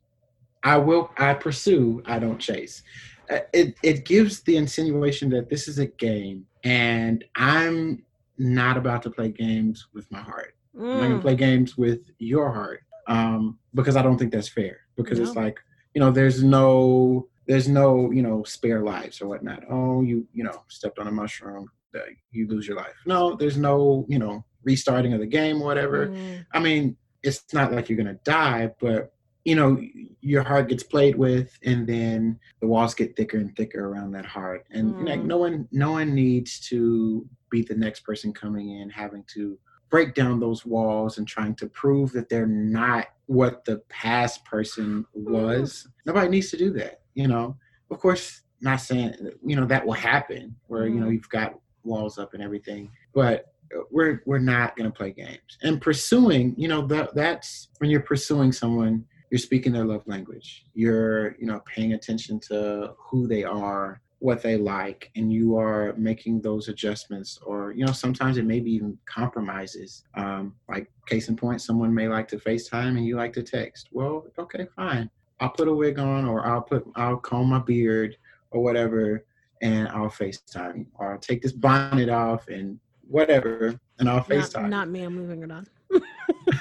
[0.64, 1.11] I will.
[1.18, 2.03] I pursue.
[2.07, 2.83] I don't chase.
[3.31, 8.05] Uh, It it gives the insinuation that this is a game, and I'm
[8.38, 10.55] not about to play games with my heart.
[10.77, 11.22] I'm not gonna Mm.
[11.22, 14.79] play games with your heart um, because I don't think that's fair.
[14.96, 15.59] Because it's like
[15.94, 19.62] you know, there's no there's no you know spare lives or whatnot.
[19.70, 22.00] Oh, you you know stepped on a mushroom, uh,
[22.33, 22.96] you lose your life.
[23.07, 26.09] No, there's no you know restarting of the game or whatever.
[26.09, 26.46] Mm.
[26.53, 29.13] I mean, it's not like you're gonna die, but
[29.44, 29.80] you know
[30.20, 34.24] your heart gets played with, and then the walls get thicker and thicker around that
[34.24, 35.26] heart, and like Mm.
[35.26, 39.59] no one no one needs to be the next person coming in having to
[39.90, 45.04] break down those walls and trying to prove that they're not what the past person
[45.12, 45.87] was.
[46.04, 47.57] Nobody needs to do that, you know.
[47.90, 51.12] Of course, not saying you know that will happen where you know Mhm.
[51.14, 53.52] you've got walls up and everything, but
[53.90, 55.59] we're we're not going to play games.
[55.62, 59.04] And pursuing, you know, that that's when you're pursuing someone,
[59.35, 60.64] you're speaking their love language.
[60.75, 65.92] You're, you know, paying attention to who they are, what they like, and you are
[65.97, 70.05] making those adjustments or, you know, sometimes it may be even compromises.
[70.14, 73.88] Um, like case in point, someone may like to FaceTime and you like to text.
[73.90, 75.11] Well, okay, fine.
[75.40, 78.16] I'll put a wig on or I'll put I'll comb my beard
[78.53, 79.25] or whatever
[79.62, 84.68] and I'll FaceTime or I'll take this bonnet off and whatever and I'll Not, FaceTime.
[84.68, 85.03] not me.
[85.03, 85.66] I'm moving it on.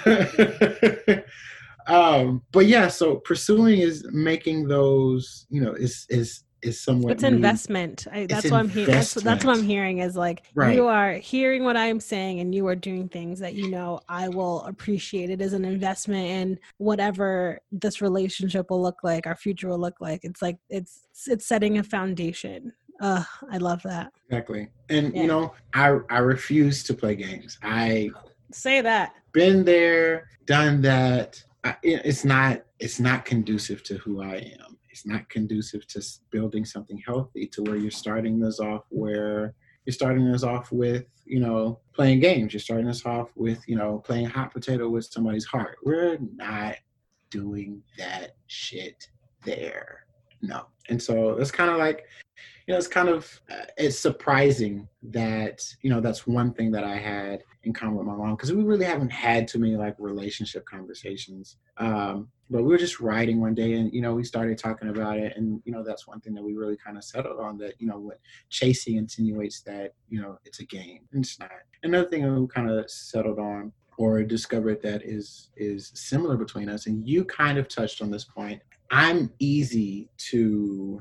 [1.87, 7.23] um, but yeah, so pursuing is making those, you know, is is is somewhat It's
[7.23, 7.29] new.
[7.29, 8.07] investment.
[8.09, 8.89] I, that's what I'm hearing.
[8.91, 10.73] That's, that's what I'm hearing is like Right.
[10.73, 14.29] you are hearing what I'm saying and you are doing things that you know I
[14.29, 19.67] will appreciate it as an investment in whatever this relationship will look like, our future
[19.67, 20.21] will look like.
[20.23, 22.71] It's like it's it's setting a foundation.
[23.01, 24.13] Uh, I love that.
[24.29, 24.69] Exactly.
[24.89, 25.21] And Yeah.
[25.23, 27.57] you know, I I refuse to play games.
[27.61, 28.09] I
[28.53, 29.13] Say that.
[29.33, 31.43] been there, done that.
[31.83, 34.77] It's not it's not conducive to who I am.
[34.89, 39.93] It's not conducive to building something healthy to where you're starting this off where you're
[39.93, 42.53] starting this off with you know playing games.
[42.53, 45.77] You're starting this off with you know playing hot potato with somebody's heart.
[45.83, 46.75] We're not
[47.29, 49.09] doing that shit
[49.43, 50.05] there.
[50.41, 50.67] No.
[50.89, 52.05] And so it's kind of like
[52.67, 56.83] you know it's kind of uh, it's surprising that you know that's one thing that
[56.83, 59.95] i had in common with my mom because we really haven't had too many like
[59.97, 61.57] relationship conversations.
[61.77, 65.17] Um but we were just writing one day and you know we started talking about
[65.17, 67.73] it and you know that's one thing that we really kind of settled on that
[67.79, 71.51] you know what chasing insinuates that you know it's a game and it's not.
[71.83, 76.87] Another thing we kind of settled on or discovered that is is similar between us
[76.87, 80.99] and you kind of touched on this point i'm easy to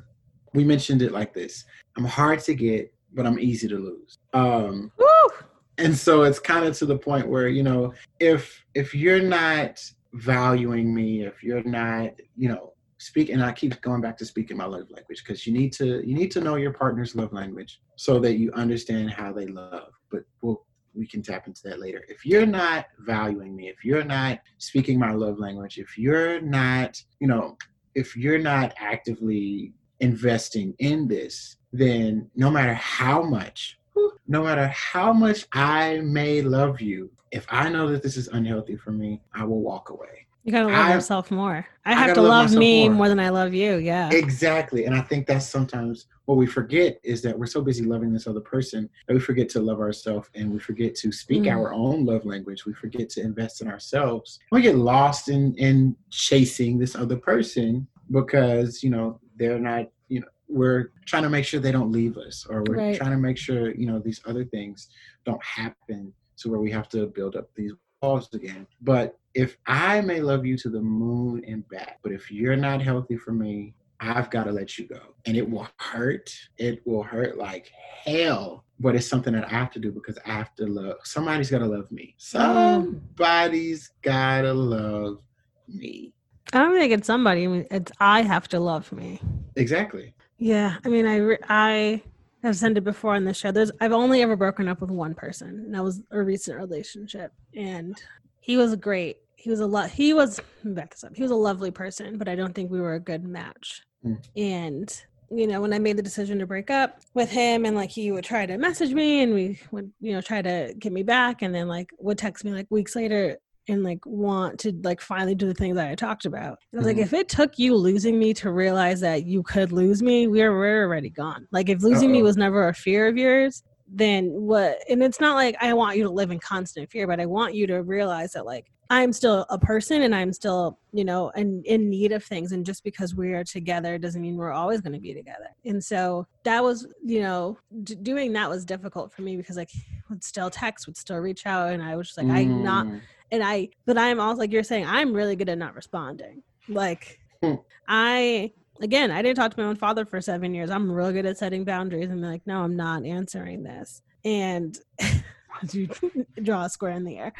[0.54, 1.64] we mentioned it like this.
[1.96, 4.18] I'm hard to get but i'm easy to lose.
[4.32, 5.30] Um Woo!
[5.78, 9.82] and so it's kind of to the point where you know if if you're not
[10.14, 14.56] valuing me if you're not you know speak and i keep going back to speaking
[14.56, 17.80] my love language because you need to you need to know your partner's love language
[17.96, 19.92] so that you understand how they love.
[20.10, 22.04] But we'll we can tap into that later.
[22.08, 27.02] If you're not valuing me if you're not speaking my love language if you're not
[27.18, 27.56] you know
[27.94, 33.78] if you're not actively investing in this then no matter how much
[34.26, 38.76] no matter how much I may love you, if I know that this is unhealthy
[38.76, 40.26] for me, I will walk away.
[40.44, 41.66] You gotta love I- yourself more.
[41.84, 42.96] I I have gotta love love me more.
[42.98, 43.08] more.
[43.08, 43.76] than I love you.
[43.76, 44.08] Yeah.
[44.10, 44.86] Exactly.
[44.86, 48.26] And I think that's sometimes what we forget is that we're so busy loving this
[48.26, 51.52] other person that we forget to love ourselves and we forget to speak Mm.
[51.52, 52.64] our own love language.
[52.64, 54.38] We forget to invest in ourselves.
[54.52, 60.20] We get lost in, in chasing this other person because, you know, they're not, you
[60.20, 62.96] know, we're trying to make sure they don't leave us or we're Right.
[62.96, 64.88] trying to make sure, you know, these other things
[65.24, 68.66] don't happen to where we have to build up these walls again.
[68.82, 72.82] But if I may love you to the moon and back, but if you're not
[72.82, 75.00] healthy for me, I've got to let you go.
[75.26, 76.34] And it will hurt.
[76.58, 77.70] It will hurt like
[78.04, 78.64] hell.
[78.80, 80.96] But it's something that I have to do because I have to love.
[81.04, 82.16] Somebody's got to love me.
[82.18, 83.00] Mm.
[83.16, 85.22] Somebody's got to love
[85.68, 86.12] me.
[86.52, 87.44] I don't think it's somebody.
[87.44, 89.20] I mean, it's I have to love me.
[89.56, 90.14] Exactly.
[90.38, 92.02] Yeah, I mean, I I
[92.42, 93.52] have said it before on the show.
[93.52, 97.32] There's I've only ever broken up with one person, and that was a recent relationship,
[97.54, 98.00] and
[98.40, 99.18] he was great.
[99.36, 99.90] He was a lot.
[99.90, 101.14] He was back this up.
[101.14, 103.82] He was a lovely person, but I don't think we were a good match.
[104.04, 104.18] Mm.
[104.36, 107.90] And you know, when I made the decision to break up with him, and like
[107.90, 111.02] he would try to message me, and we would you know try to get me
[111.02, 113.38] back, and then like would text me like weeks later,
[113.72, 116.58] and like want to like finally do the things that I talked about.
[116.72, 116.96] And I was Mhm.
[116.96, 120.52] like, if it took you losing me to realize that you could lose me, we're
[120.56, 121.46] we're already gone.
[121.50, 122.24] Like if losing me Uh-oh.
[122.24, 123.62] was never a fear of yours,
[123.94, 127.20] then what and it's not like I want you to live in constant fear, but
[127.20, 131.02] I want you to realize that like I'm still a person and I'm still, you
[131.02, 132.52] know, in, in need of things.
[132.52, 135.48] And just because we are together doesn't mean we're always going to be together.
[135.64, 139.70] And so that was, you know, d- doing that was difficult for me because like
[140.10, 141.72] would still text, would still reach out.
[141.72, 143.00] And I was just like, I'm not Mm.
[143.32, 146.42] And I but I'm also like you're saying I'm really good at not responding.
[146.68, 147.54] Like Hmm.
[147.88, 150.70] I again I didn't talk to my own father for seven years.
[150.70, 154.02] I'm real good at setting boundaries and like, no, I'm not answering this.
[154.24, 154.78] And
[155.72, 155.88] you
[156.42, 157.32] draw a square in the air.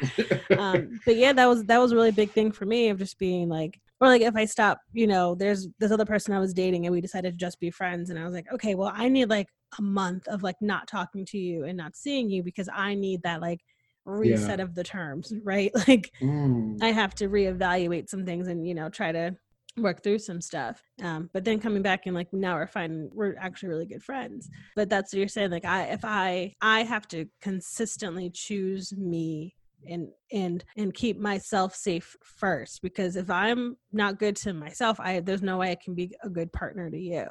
[0.57, 3.17] Um, but yeah, that was that was a really big thing for me of just
[3.17, 6.53] being like or like if I stop, you know, there's this other person I was
[6.53, 9.07] dating and we decided to just be friends and I was like, okay, well I
[9.07, 9.47] need like
[9.79, 13.23] a month of like not talking to you and not seeing you because I need
[13.23, 13.61] that like
[14.05, 15.71] reset of the terms, right?
[15.87, 16.81] Like Mm.
[16.81, 19.35] I have to reevaluate some things and you know try to
[19.77, 20.81] work through some stuff.
[21.01, 24.49] Um, but then coming back and like now we're fine, we're actually really good friends.
[24.75, 25.51] But that's what you're saying.
[25.51, 31.75] Like I, if I, I have to consistently choose me and and and keep myself
[31.75, 35.93] safe first because if I'm not good to myself, I there's no way I can
[35.93, 37.25] be a good partner to you.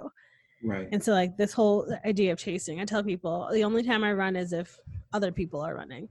[0.65, 0.89] Right.
[0.93, 4.13] And so like this whole idea of chasing, I tell people the only time I
[4.13, 4.79] run is if
[5.13, 6.09] other people are running.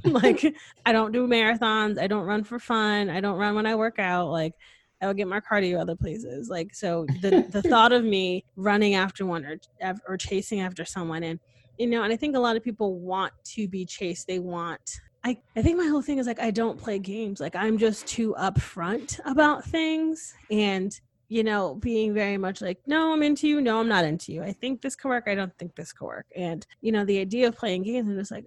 [0.04, 0.54] like
[0.86, 3.98] I don't do marathons, I don't run for fun, I don't run when I work
[3.98, 4.28] out.
[4.28, 4.54] Like
[5.00, 6.48] I would get my cardio other places.
[6.48, 9.58] Like so the the thought of me running after one or
[10.06, 11.40] or chasing after someone and
[11.78, 14.26] you know, and I think a lot of people want to be chased.
[14.26, 17.40] They want I, I think my whole thing is like I don't play games.
[17.40, 23.12] Like I'm just too upfront about things and you know, being very much like, no,
[23.12, 24.42] I'm into you, no, I'm not into you.
[24.42, 26.26] I think this could work, I don't think this could work.
[26.34, 28.46] And, you know, the idea of playing games, I'm just like,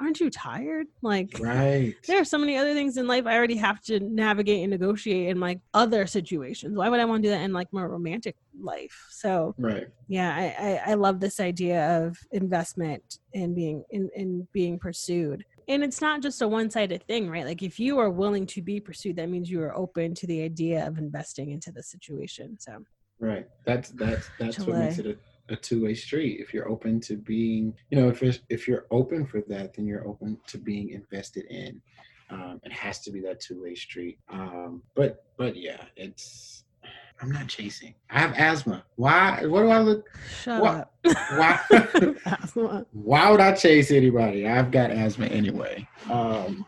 [0.00, 0.86] aren't you tired?
[1.02, 1.94] Like, Right.
[2.06, 5.28] there are so many other things in life I already have to navigate and negotiate
[5.28, 6.76] in like other situations.
[6.76, 8.96] Why would I want to do that in like my romantic life?
[9.10, 9.88] So, Right.
[10.08, 10.44] yeah, I,
[10.88, 13.02] I, I love this idea of investment
[13.34, 15.44] and being in, in being pursued.
[15.68, 17.44] And it's not just a one-sided thing, right?
[17.44, 20.42] Like if you are willing to be pursued, that means you are open to the
[20.42, 22.56] idea of investing into the situation.
[22.60, 22.84] So
[23.18, 23.48] Right.
[23.64, 25.16] That's that's that's what makes it a,
[25.48, 26.40] a two way street.
[26.40, 29.86] If you're open to being, you know, if it's, if you're open for that, then
[29.86, 31.80] you're open to being invested in.
[32.30, 34.18] Um, it has to be that two way street.
[34.28, 36.62] Um, but but yeah, it's.
[37.22, 37.94] I'm not chasing.
[38.10, 38.84] I have asthma.
[38.96, 39.46] Why?
[39.46, 40.04] What do I look?
[40.42, 40.94] shut What- up.
[41.04, 41.60] Why?
[42.26, 42.84] Asthma.
[42.92, 44.46] why would I chase anybody?
[44.46, 45.88] I've got asthma anyway.
[46.10, 46.66] Um,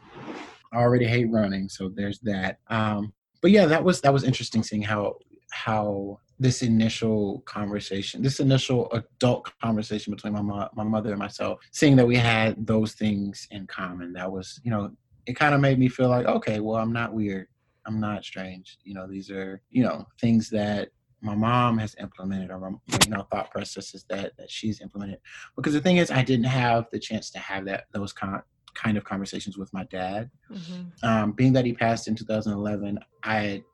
[0.72, 2.60] I already hate running, so there's that.
[2.68, 3.12] Um,
[3.42, 5.16] but yeah, that was that was interesting seeing how
[5.50, 11.59] how this initial conversation, this initial adult conversation between my mo- my mother and myself,
[11.72, 14.12] seeing that we had those things in common.
[14.12, 14.90] That was, you know,
[15.27, 17.48] it kind of made me feel like, okay, well, I'm not weird.
[17.87, 18.79] I'm not strange.
[18.85, 22.70] You know, these are, you know, things that my mom has implemented or my,
[23.05, 25.18] you know thought processes that that she's implemented
[25.57, 28.40] because the thing is i didn't have the chance to have that those kind
[28.74, 30.92] kind of conversations with my dad Mhm.
[31.03, 33.64] um, being that he passed in 2011 i had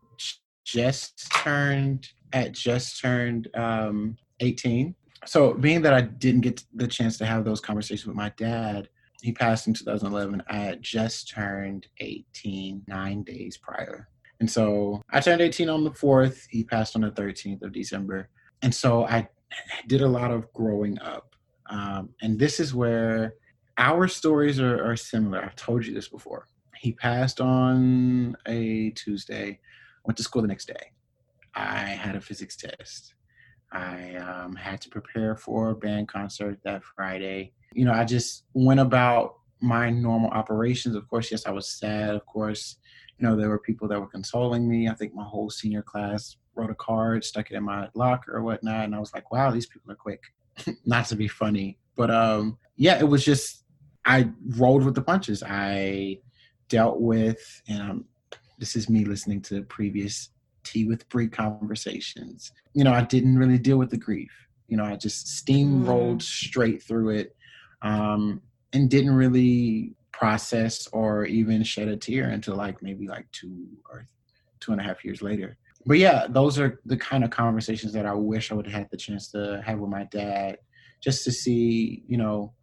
[0.65, 4.95] just turned at just turned um, 18
[5.25, 8.89] so being that i didn't get the chance to have those conversations with my dad
[9.23, 14.09] he passed in 2011 i had just turned 18 nine days prior
[14.41, 16.47] and so I turned 18 on the 4th.
[16.51, 18.29] He passed on the 13th of December.
[18.63, 19.29] And so I
[19.87, 21.35] did a lot of growing up.
[21.71, 23.35] Um, and this is where
[23.79, 25.43] our stories are, are similar.
[25.43, 26.47] I've told you this before.
[26.77, 29.61] He passed on a Tuesday,
[30.05, 30.93] went to school the next day.
[31.55, 33.15] I had a physics test.
[33.73, 37.53] I um, had to prepare for a band concert that Friday.
[37.73, 40.95] You know, I just went about my normal operations.
[40.95, 42.15] Of course, yes, I was sad.
[42.15, 42.77] Of course,
[43.19, 44.89] you know, there were people that were consoling me.
[44.89, 48.43] I think my whole senior class wrote a card, stuck it in my locker or
[48.43, 48.85] whatnot.
[48.85, 50.23] And I was like, wow, these people are quick.
[50.85, 51.79] Not to be funny.
[51.97, 53.65] But um, yeah, it was just,
[54.05, 55.43] I rolled with the punches.
[55.43, 56.19] I
[56.69, 58.05] dealt with, and um,
[58.59, 60.31] this is me listening to previous
[60.65, 62.53] tea with Bree conversations.
[62.75, 64.33] You know, I didn't really deal with the grief.
[64.69, 66.23] You know, I just steamrolled mm.
[66.23, 67.37] straight through it
[67.83, 68.41] um,
[68.73, 74.07] and didn't really process or even shed a tear until like maybe like two or
[74.61, 75.57] two and a half years later.
[75.87, 78.91] But yeah, those are the kind of conversations that I wish I would have had
[78.91, 80.59] the chance to have with my dad,
[81.03, 82.55] just to see, you know,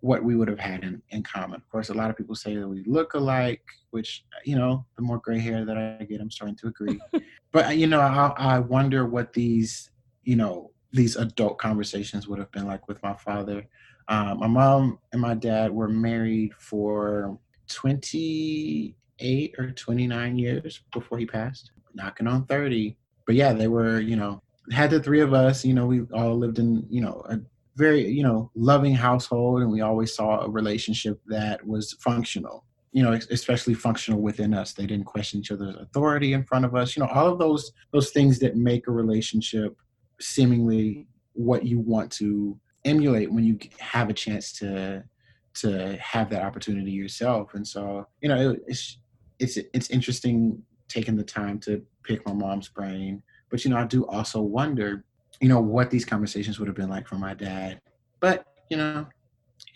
[0.00, 1.56] what we would have had in, in common.
[1.56, 5.02] Of course, a lot of people say that we look alike, which, you know, the
[5.02, 6.98] more gray hair that I get, I'm starting to agree.
[7.52, 9.90] but, you know, I, I wonder what these,
[10.22, 13.66] you know, these adult conversations would have been like with my father.
[14.08, 17.38] Um, my mom and my dad were married for
[17.68, 22.96] 28 or 29 years before he passed, knocking on 30.
[23.26, 24.42] But yeah, they were, you know,
[24.72, 27.40] had the three of us, you know, we all lived in, you know, a
[27.80, 33.02] very you know loving household and we always saw a relationship that was functional you
[33.02, 34.72] know especially functional within us.
[34.72, 36.96] They didn't question each other's authority in front of us.
[36.96, 39.76] You know all of those those things that make a relationship
[40.20, 45.04] seemingly what you want to emulate when you have a chance to
[45.52, 47.54] to have that opportunity yourself.
[47.54, 48.98] And so you know it's
[49.38, 53.22] it's it's interesting taking the time to pick my mom's brain.
[53.50, 55.04] But you know i do also wonder
[55.40, 57.80] you know what these conversations would have been like for my dad.
[58.18, 59.06] But you know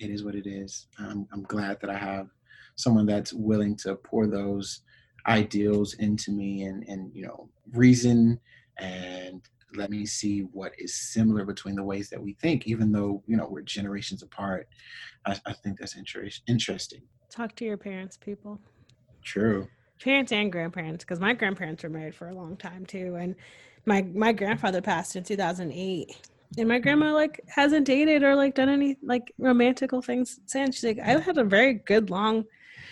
[0.00, 0.86] it is what it is.
[0.98, 2.28] I'm, I'm glad that i have
[2.77, 4.81] someone that's willing to pour those
[5.27, 8.39] ideals into me and and you know reason
[8.79, 9.41] and
[9.77, 13.37] let me see what is similar between the ways that we think even though you
[13.37, 14.68] know we're generations apart.
[15.27, 17.03] I, I think that's interest, interesting.
[17.31, 18.61] Talk to your parents people.
[19.25, 19.68] True.
[20.03, 23.35] Parents and grandparents because my grandparents were married for a long time too and
[23.87, 26.16] my my grandfather passed in 2008
[26.57, 30.77] and my grandma like hasn't dated or like done any like romantical things since.
[30.77, 32.45] She's like i had a very good long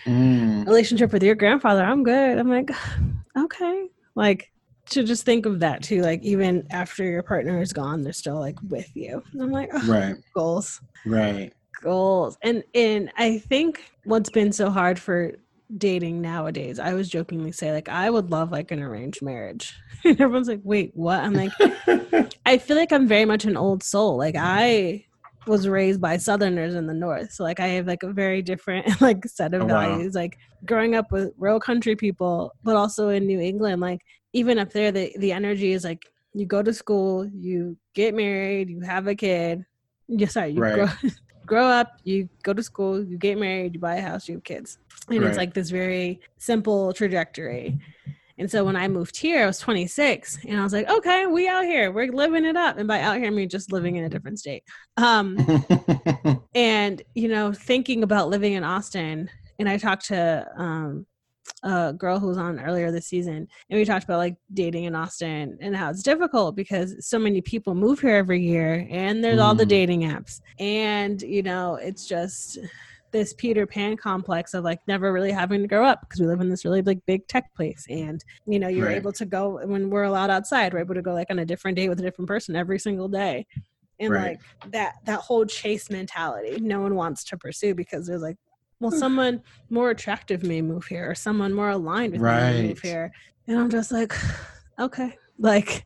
[0.05, 0.65] mm.
[0.65, 2.69] relationship with your grandfather i'm good i'm like
[3.37, 4.51] okay like
[4.85, 8.39] to just think of that too like even after your partner is gone they're still
[8.39, 13.91] like with you and i'm like oh, right goals right goals and and i think
[14.03, 15.33] what's been so hard for
[15.77, 19.75] dating nowadays, I was jokingly say like I would love like an arranged marriage.
[20.03, 21.51] and everyone's like, "Wait, what?" I'm like
[22.45, 24.17] I feel like I'm very much an old soul.
[24.17, 25.05] Like I
[25.47, 27.31] was raised by southerners in the north.
[27.33, 30.15] So like I have like a very different like set of oh, values.
[30.15, 30.21] Wow.
[30.21, 34.01] Like growing up with real country people, but also in New England, like
[34.33, 38.69] even up there the the energy is like you go to school, you get married,
[38.69, 39.65] you have a kid.
[40.07, 40.75] Yeah, sorry, you right.
[40.75, 40.87] grow,
[41.45, 44.43] grow up, you go to school, you get married, you buy a house, you have
[44.43, 44.79] kids
[45.09, 45.27] and right.
[45.27, 47.79] it's like this very simple trajectory
[48.37, 51.47] and so when i moved here i was 26 and i was like okay we
[51.47, 54.03] out here we're living it up and by out here i mean just living in
[54.03, 54.63] a different state
[54.97, 55.37] um
[56.55, 59.29] and you know thinking about living in austin
[59.59, 61.05] and i talked to um
[61.63, 64.95] a girl who was on earlier this season and we talked about like dating in
[64.95, 69.39] austin and how it's difficult because so many people move here every year and there's
[69.39, 69.43] mm.
[69.43, 69.69] all the mm.
[69.69, 72.59] dating apps and you know it's just
[73.13, 76.41] this Peter Pan complex of like never really having to grow up because we live
[76.41, 77.85] in this really like big tech place.
[77.89, 78.97] And, you know, you're right.
[78.97, 81.77] able to go when we're allowed outside, we're able to go like on a different
[81.77, 83.45] date with a different person every single day.
[83.99, 84.37] And right.
[84.63, 88.37] like that that whole chase mentality no one wants to pursue because there's like,
[88.79, 92.53] well, someone more attractive may move here or someone more aligned with right.
[92.53, 93.13] me may move here.
[93.47, 94.13] And I'm just like,
[94.79, 95.15] okay.
[95.39, 95.85] Like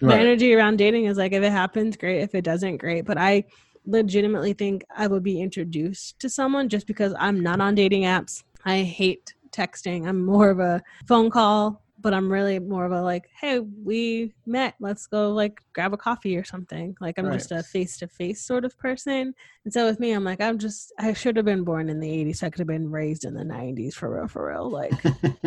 [0.00, 2.20] my energy around dating is like if it happens, great.
[2.20, 3.04] If it doesn't, great.
[3.04, 3.44] But I
[3.88, 8.44] legitimately think I would be introduced to someone just because I'm not on dating apps.
[8.64, 10.06] I hate texting.
[10.06, 14.34] I'm more of a phone call, but I'm really more of a like, hey, we
[14.44, 14.74] met.
[14.78, 16.96] Let's go like grab a coffee or something.
[17.00, 17.38] Like I'm right.
[17.38, 19.34] just a face to face sort of person.
[19.64, 22.08] And so with me, I'm like, I'm just I should have been born in the
[22.08, 22.42] 80s.
[22.42, 24.70] I could have been raised in the 90s for real, for real.
[24.70, 24.92] Like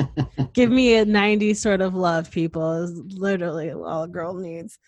[0.54, 4.80] give me a 90s sort of love, people is literally all a girl needs.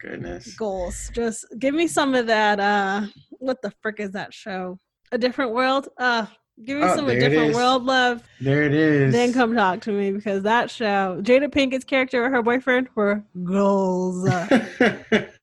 [0.00, 0.54] Goodness.
[0.54, 1.10] Goals.
[1.12, 2.60] Just give me some of that.
[2.60, 4.78] Uh, what the frick is that show?
[5.12, 5.88] A different world.
[5.98, 6.26] Uh,
[6.64, 8.22] give me oh, some a different world love.
[8.40, 9.12] There it is.
[9.12, 13.24] Then come talk to me because that show, Jada Pinkett's character or her boyfriend were
[13.44, 14.28] goals.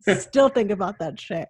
[0.19, 1.49] Still think about that shit.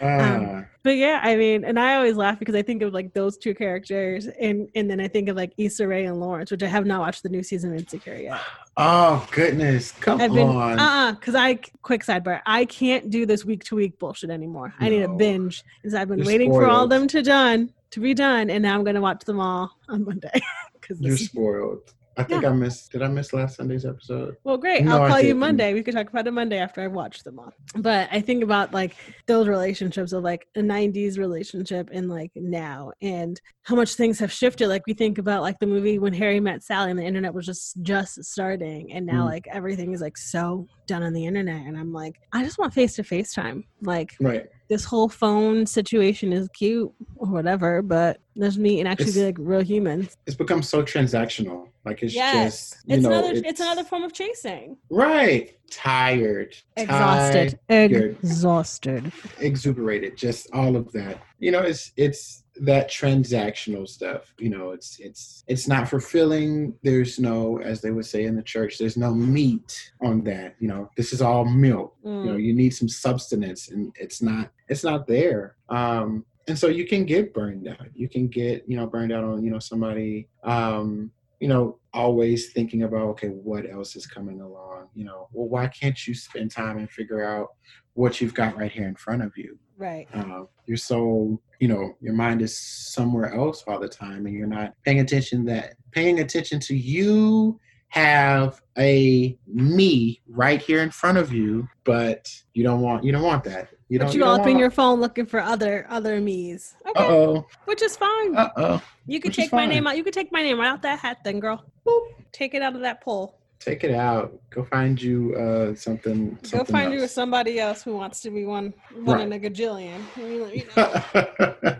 [0.00, 0.64] Um, ah.
[0.82, 3.54] but yeah, I mean, and I always laugh because I think of like those two
[3.54, 6.86] characters, and and then I think of like Issa Rae and Lawrence, which I have
[6.86, 8.40] not watched the new season of Insecure yet.
[8.76, 10.78] Oh goodness, come I've been, on!
[10.78, 14.74] Uh, uh because I quick sidebar, I can't do this week to week bullshit anymore.
[14.80, 14.86] No.
[14.86, 16.64] I need a binge, because I've been You're waiting spoiled.
[16.64, 19.38] for all of them to done to be done, and now I'm gonna watch them
[19.40, 20.40] all on Monday.
[20.80, 21.92] Because You're spoiled.
[22.20, 22.50] I think Yeah.
[22.50, 22.92] I missed.
[22.92, 24.36] Did I miss last Sunday's episode?
[24.44, 24.84] Well, great.
[24.84, 25.34] No, I'll call you.
[25.34, 25.74] Monday.
[25.74, 27.52] We could talk about it Monday after I've watched them all.
[27.76, 28.94] But I think about like
[29.26, 34.32] those relationships of like a 90s relationship and like now and how much things have
[34.32, 34.68] shifted.
[34.68, 37.46] Like we think about like the movie when Harry met Sally and the internet was
[37.46, 39.30] just just starting and now Mm.
[39.30, 42.74] like everything is like so done on the internet and I'm like I just want
[42.74, 43.64] face to face time.
[43.82, 44.46] Like Right.
[44.70, 49.36] This whole phone situation is cute or whatever, but let's meet and actually be like
[49.38, 50.16] real humans.
[50.26, 51.66] It's become so transactional.
[51.84, 52.70] Like it's Yes.
[52.70, 54.76] just you It's know, another it's another form of chasing.
[54.88, 55.56] right.
[55.70, 56.56] Tired.
[56.76, 57.58] Exhausted.
[57.68, 58.16] Tired.
[58.22, 59.12] Exhausted.
[59.40, 64.98] exuberated just all of that you know it's it's that transactional stuff you know it's
[65.00, 66.74] it's it's not fulfilling.
[66.82, 70.68] There's no as they would say in the church there's no meat on that you
[70.68, 70.90] know.
[70.96, 71.96] This is all milk.
[72.04, 72.42] You know Mm.
[72.44, 75.56] you need some substance and it's not it's not there.
[75.68, 77.86] Um and so you can get burned out.
[77.94, 82.52] You can get you know burned out on you know somebody um you know always
[82.52, 84.88] thinking about okay what else is coming along?
[84.94, 87.48] You know well why can't you spend time and figure out
[87.94, 90.06] what you've got right here in front of you Right.
[90.14, 94.46] uh, you're so you know your mind is somewhere else all the time and you're
[94.46, 101.18] not paying attention that paying attention to you have a me right here in front
[101.18, 104.28] of you but you don't want you don't want that you But don't you don't
[104.28, 106.74] all up in your phone looking for other other me's.
[106.86, 107.02] Okay.
[107.04, 108.36] uh-oh Which is fine.
[108.36, 109.96] uh-oh you could which take my name out.
[109.96, 111.64] You could take my name right out that hat then, girl.
[111.84, 112.02] Boop.
[112.30, 113.39] Take it out of that poll.
[113.60, 117.12] Take it out go find you uh something, Go something find you else.
[117.12, 118.72] somebody else who wants to be one
[119.04, 120.00] one in a gajillion.
[120.16, 120.66] You know- you
[121.62, 121.78] know.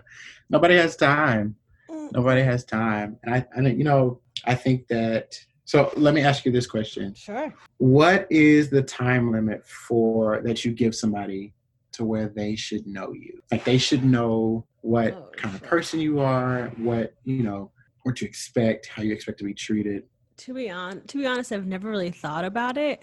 [0.51, 1.57] nobody has time
[1.91, 2.13] Mm.
[2.13, 6.45] nobody has time and i and you know i think that so let me ask
[6.45, 7.53] you this question Sure.
[7.79, 11.53] what is the time limit for that you give somebody
[11.95, 15.99] to where they should know you like they should know what Oh, kind of person
[15.99, 17.73] you are what you know
[18.05, 20.05] what to expect how you expect to be treated
[20.45, 23.03] To be on to be honest, I've never really thought about it.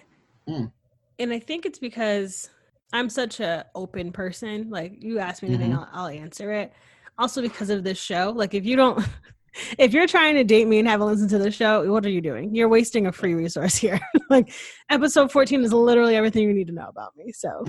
[0.49, 0.71] Mm.
[1.19, 2.49] And I think it's because
[2.93, 4.69] I'm such a open person.
[4.69, 5.77] Like you ask me anything, Mhm.
[5.93, 6.73] I'll, I'll answer it.
[7.17, 8.31] Also because of this show.
[8.35, 9.03] Like if you don't
[9.77, 12.21] if you're trying to date me and haven't listened to the show, what are you
[12.21, 12.53] doing?
[12.55, 13.99] You're wasting a free resource here.
[14.29, 14.51] like
[14.89, 17.31] episode 14 is literally everything you need to know about me.
[17.33, 17.65] So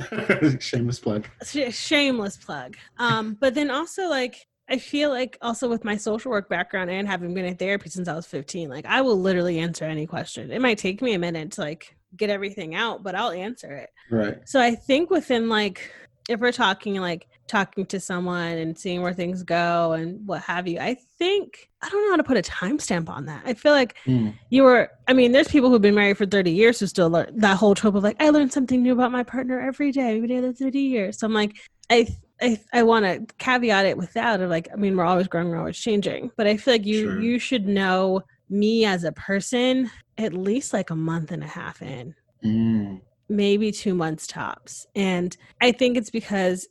[0.60, 2.76] shameless plug sh- shameless plug.
[2.98, 7.08] Um, but then also like I feel like also with my social work background and
[7.08, 10.50] having been in therapy since I was 15, like I will literally answer any question.
[10.50, 13.90] It might take me a minute to like get everything out, but I'll answer it.
[14.10, 15.90] right So I think within like
[16.28, 20.68] if we're talking like talking to someone and seeing where things go and what have
[20.68, 23.42] you, I think I don't know how to put a timestamp on that.
[23.46, 24.34] I feel like Mm.
[24.50, 27.30] you were I mean, there's people who've been married for 30 years who still learn
[27.38, 30.28] that whole trope of like, I learned something new about my partner every day, every
[30.28, 31.18] day of the 30 years.
[31.18, 31.56] So I'm like,
[31.90, 32.06] I
[32.40, 35.50] I, I want to caveat it with that of like, I mean, we're always growing,
[35.50, 37.20] we're always changing, but I feel like you Sure.
[37.20, 41.82] you should know me as a person at least like a month and a half
[41.82, 42.14] in
[42.44, 43.00] Mm.
[43.28, 44.86] maybe two months tops.
[44.94, 46.68] And I think it's because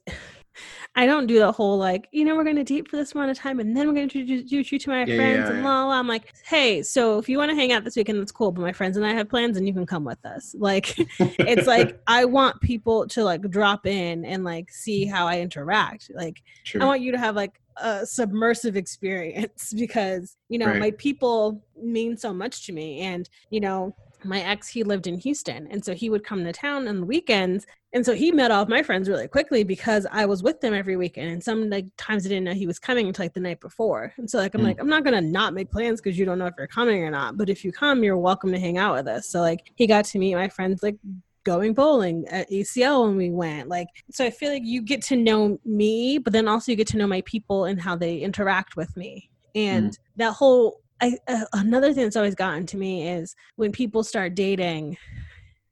[0.96, 3.32] I don't do the whole like, you know, we're going to date for this amount
[3.32, 5.60] of time and then we're going to introduce you to my Yeah, friends yeah, and
[5.60, 5.66] yeah.
[5.66, 6.00] la la.
[6.00, 8.52] I'm like, hey, so if you want to hang out this weekend, that's cool.
[8.52, 10.56] But my friends and I have plans and you can come with us.
[10.68, 15.40] Like, it's like, I want people to like drop in and like see how I
[15.42, 16.12] interact.
[16.14, 16.82] Like, True.
[16.82, 20.80] I want you to have like a submersive experience because, you know, Right.
[20.80, 23.02] my people mean so much to me.
[23.02, 25.68] And, you know, my ex, he lived in Houston.
[25.70, 27.66] And so he would come to town on the weekends.
[27.94, 30.74] And so he met all of my friends really quickly because I was with them
[30.74, 31.30] every weekend.
[31.30, 34.14] And some like times I didn't know he was coming until like the night before.
[34.18, 34.66] And so like I'm Mm.
[34.66, 37.12] like, I'm not gonna not make plans because you don't know if you're coming or
[37.12, 37.38] not.
[37.38, 39.28] But if you come, you're welcome to hang out with us.
[39.30, 40.98] So like he got to meet my friends like
[41.44, 43.70] going bowling at ACL when we went.
[43.70, 46.88] Like, so I feel like you get to know me, but then also you get
[46.88, 49.30] to know my people and how they interact with me.
[49.56, 54.04] And that whole, I, uh, another thing that's always gotten to me is when people
[54.04, 54.98] start dating,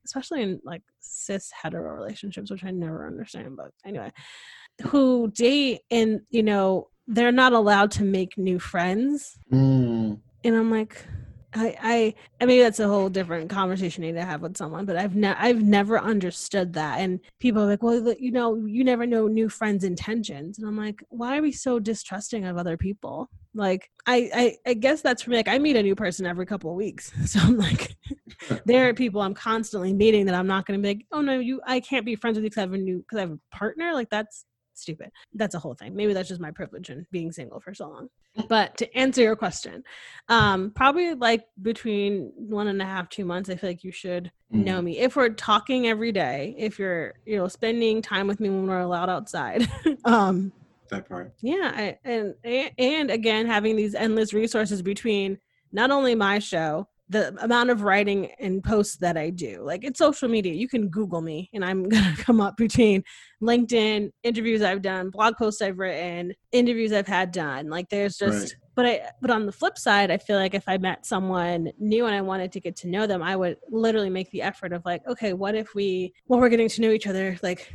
[0.06, 4.12] especially in like cis hetero relationships, which I never understand, but anyway,
[4.88, 10.20] who date and, you know, they're not allowed to make new friends Mm.
[10.44, 11.06] and I'm like,
[11.54, 14.86] I, I, I mean, that's a whole different conversation you need to have with someone.
[14.86, 17.00] But I've, ne- I've never understood that.
[17.00, 20.60] And people are like, well, you know, you never know new friends' intentions.
[20.60, 23.30] And I'm like, why are we so distrusting of other people?
[23.56, 25.38] Like, I, I, I guess that's for me.
[25.38, 27.96] Like, I meet a new person every couple of weeks, so I'm like,
[28.66, 31.40] there are people I'm constantly meeting that I'm not going to be like, oh no,
[31.40, 33.32] you, I can't be friends with you because I have a new, because I have
[33.32, 33.94] a partner.
[33.94, 35.10] Like, that's stupid.
[35.34, 35.96] That's a whole thing.
[35.96, 38.10] Maybe that's just my privilege in being single for so long.
[38.50, 39.84] But to answer your question,
[40.28, 44.32] um, probably like between one and a half, two months, I feel like you should
[44.52, 45.00] know me.
[45.00, 48.80] If we're talking every day, if you're, you know, spending time with me when we're
[48.80, 49.68] allowed outside,
[50.06, 50.52] um,
[50.90, 52.36] that part yeah, I, and
[52.78, 55.38] and again, having these endless resources between
[55.72, 59.62] not only my show the amount of writing and posts that I do.
[59.64, 60.54] Like it's social media.
[60.54, 63.04] You can Google me and I'm gonna come up between
[63.44, 67.70] LinkedIn, interviews I've done, blog posts I've written, interviews I've had done.
[67.70, 68.56] Like there's just Right.
[68.76, 72.08] but I but on the flip side, I feel like if I met someone new
[72.08, 74.84] and I wanted to get to know them, I would literally make the effort of
[74.84, 77.72] like, okay, what if we while we're getting to know each other, like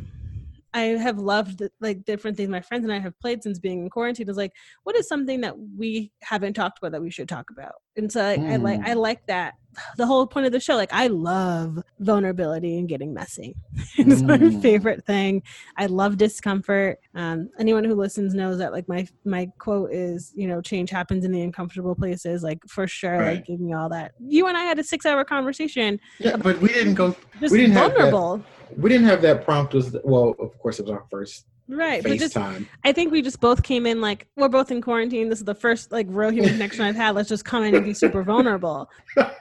[0.73, 3.91] I have loved like different things my friends and I have played since being in
[3.91, 4.53] quarantine is like
[4.85, 8.21] what is something that we haven't talked about that we should talk about and so
[8.23, 9.55] like, I like I like that
[9.97, 13.57] the whole point of the show like I love vulnerability and getting messy
[13.99, 14.62] it's my Mm.
[14.62, 15.43] favorite thing
[15.77, 20.47] I love discomfort um anyone who listens knows that like my my quote is you
[20.47, 23.37] know change happens in the uncomfortable places like for sure Right.
[23.39, 26.61] like give me all that you and I had a six hour conversation Yeah, but
[26.61, 27.16] we didn't go.
[27.41, 28.11] just We didn't have that.
[28.77, 29.75] We didn't have that prompt.
[29.75, 32.66] Was well, of course, it was our first right FaceTime.
[32.85, 35.29] I think we just both came in like we're both in quarantine.
[35.29, 37.14] This is the first like real human connection I've had.
[37.14, 38.89] Let's just come in and be super vulnerable.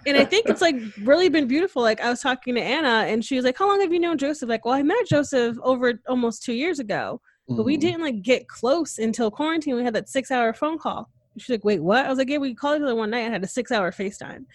[0.06, 1.82] And I think it's like really been beautiful.
[1.82, 4.18] Like I was talking to Anna and she was like, How long have you known
[4.18, 4.48] Joseph?
[4.50, 7.82] Like, well, I met Joseph over almost two years ago, but we Mhm.
[7.82, 9.76] didn't like get close until quarantine.
[9.76, 11.10] We had that six hour phone call.
[11.38, 12.06] She's like, Wait, what?
[12.06, 13.92] I was like, Yeah, we called each other one night and had a six hour
[13.92, 14.46] FaceTime.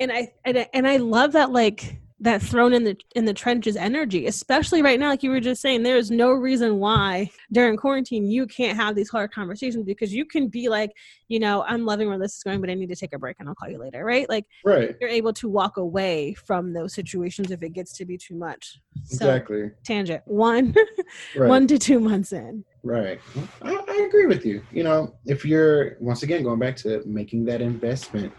[0.00, 3.34] And I and I, and I love that like that thrown in the in the
[3.34, 7.30] trenches energy, especially right now, like you were just saying, there is no reason why
[7.52, 10.90] during quarantine you can't have these hard conversations because you can be like,
[11.28, 13.36] you know, I'm loving where this is going, but I need to take a break
[13.40, 14.26] and I'll call you later, right?
[14.28, 14.96] Like Right.
[15.00, 18.80] you're able to walk away from those situations if it gets to be too much.
[19.04, 19.72] So Exactly.
[19.84, 20.74] tangent one,
[21.36, 21.48] Right.
[21.48, 22.64] one to two months in.
[22.82, 23.20] Right.
[23.62, 24.62] I, I agree with you.
[24.72, 28.32] You know, if you're once again going back to making that investment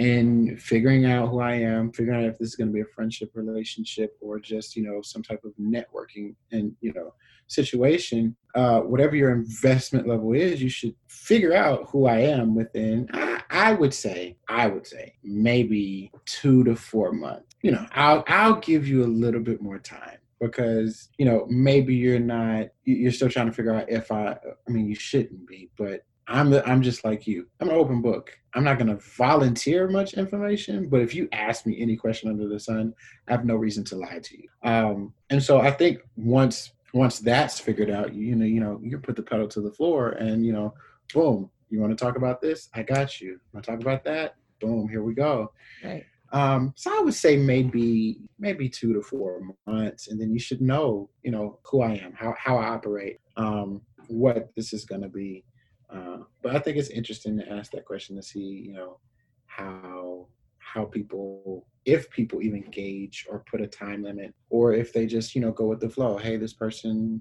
[0.00, 2.86] in figuring out who I am, figuring out if this is going to be a
[2.94, 7.12] friendship relationship or just you know some type of networking and you know
[7.48, 13.08] situation, uh, whatever your investment level is, you should figure out who I am within.
[13.12, 17.54] I, I would say, I would say maybe two to four months.
[17.62, 21.94] You know, I'll I'll give you a little bit more time because you know maybe
[21.94, 25.46] you're not you- you're still trying to figure out if I I mean you shouldn't
[25.46, 27.46] be but I'm the, I'm just like you.
[27.60, 28.36] I'm an open book.
[28.54, 32.48] I'm not going to volunteer much information but if you ask me any question under
[32.48, 32.94] the sun
[33.28, 34.48] I have no reason to lie to you.
[34.62, 38.98] Um and so I think once once that's figured out you know you know you
[38.98, 40.74] put the pedal to the floor and you know
[41.14, 42.68] boom you want to talk about this?
[42.74, 43.40] I got you.
[43.52, 44.34] Want to talk about that?
[44.60, 45.52] Boom here we go.
[45.82, 46.04] Right.
[46.32, 50.60] um, so I would say maybe maybe two to four months, and then you should
[50.60, 55.02] know, you know, who I am, how how I operate, um, what this is going
[55.02, 55.44] to be.
[55.92, 58.98] Uh, but I think it's interesting to ask that question to see, you know,
[59.46, 60.26] how
[60.58, 65.34] how people, if people even gauge or put a time limit, or if they just,
[65.34, 66.16] you know, go with the flow.
[66.16, 67.20] Hey, this person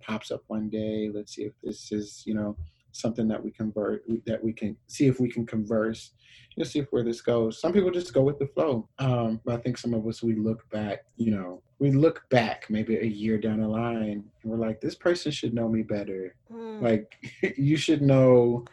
[0.00, 1.10] pops up one day.
[1.12, 2.56] Let's see if this is, you know,
[2.92, 6.12] something that we convert that we can see if we can converse
[6.56, 7.60] you know, see if where this goes.
[7.60, 8.88] Some people just go with the flow.
[8.98, 12.66] Um, but I think some of us we look back, you know, we look back
[12.68, 16.34] maybe a year down the line and we're like, this person should know me better.
[16.52, 16.82] Mm.
[16.82, 17.14] Like
[17.56, 18.64] you should know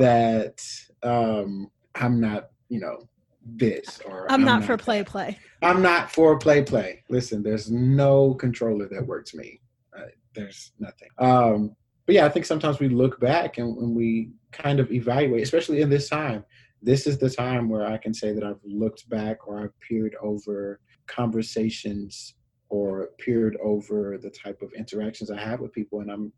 [0.00, 0.64] that
[1.02, 3.08] um I'm not, you know,
[3.44, 5.38] this or I'm, not for play play.
[5.62, 7.02] I'm not for play play.
[7.08, 9.60] Listen, there's no controller that works me.
[9.96, 10.02] Uh,
[10.34, 11.08] there's nothing.
[11.18, 11.74] Um,
[12.08, 15.82] but yeah, I think sometimes we look back and when we kind of evaluate, especially
[15.82, 16.42] in this time,
[16.80, 20.16] this is the time where I can say that I've looked back or I've peered
[20.22, 22.32] over conversations
[22.70, 26.00] or peered over the type of interactions I have with people.
[26.00, 26.32] And I'm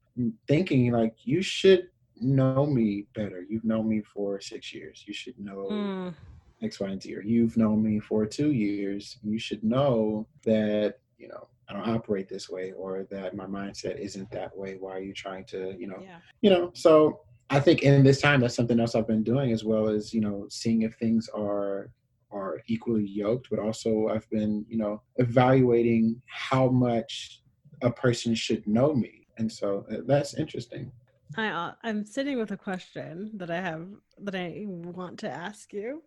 [0.49, 1.87] thinking like, you should
[2.21, 3.47] know me better.
[3.49, 5.05] You've known me for six years.
[5.07, 6.15] You should know Mm.
[6.63, 10.99] X, Y, and Z, or you've known me for two years, you should know that,
[11.17, 14.77] you know, I don't operate this way or that my mindset isn't that way.
[14.79, 16.19] Why are you trying to, you know, Yeah.
[16.41, 19.65] you know, so I think in this time that's something else I've been doing as
[19.65, 21.91] well as, you know, seeing if things are
[22.33, 27.43] are equally yoked, but also I've been, you know, evaluating how much
[27.83, 29.27] a person should know me.
[29.39, 30.93] And so uh, that's interesting.
[31.37, 33.87] I uh, I'm sitting with a question that I have
[34.19, 36.03] that I want to ask you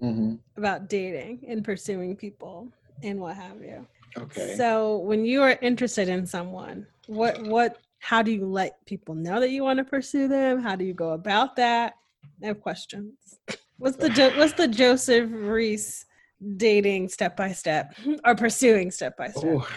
[0.00, 2.68] hmm about dating and pursuing people
[3.02, 3.86] and what have you.
[4.18, 4.54] Okay.
[4.56, 9.40] So when you are interested in someone, what what how do you let people know
[9.40, 10.62] that you want to pursue them?
[10.62, 11.94] How do you go about that?
[12.42, 13.14] I have questions.
[13.78, 16.06] What's the what's the Joseph Reese
[16.56, 17.94] dating step by step
[18.24, 19.42] or pursuing step by step?
[19.44, 19.68] Oh,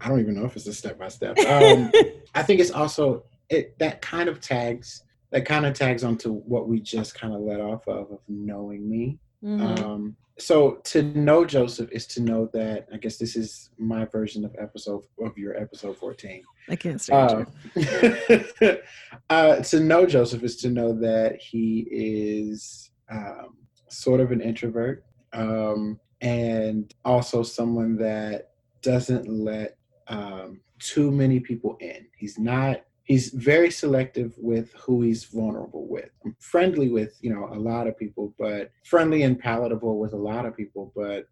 [0.00, 1.38] I don't even know if it's a step by step.
[1.40, 1.92] Um,
[2.34, 6.68] I think it's also it that kind of tags that kind of tags onto what
[6.68, 9.18] we just kind of let off of of knowing me.
[9.42, 9.78] Mhm.
[9.78, 14.44] Um, so to know Joseph is to know that I guess this is my version
[14.44, 16.42] of episode of your episode fourteen.
[16.68, 18.74] I can't stand Uh,
[19.30, 23.56] uh, to know Joseph is to know that he is um,
[23.88, 25.04] sort of an introvert.
[25.32, 28.50] um, and also someone that
[28.82, 29.76] doesn't let
[30.08, 32.06] um, too many people in.
[32.16, 32.82] He's not.
[33.08, 36.10] He's very selective with who he's vulnerable with.
[36.24, 40.24] I'm friendly with you know a lot of people, but friendly and palatable with a
[40.30, 41.26] lot of people, but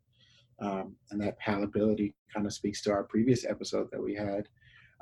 [0.59, 4.49] um, and that palatability kind of speaks to our previous episode that we had.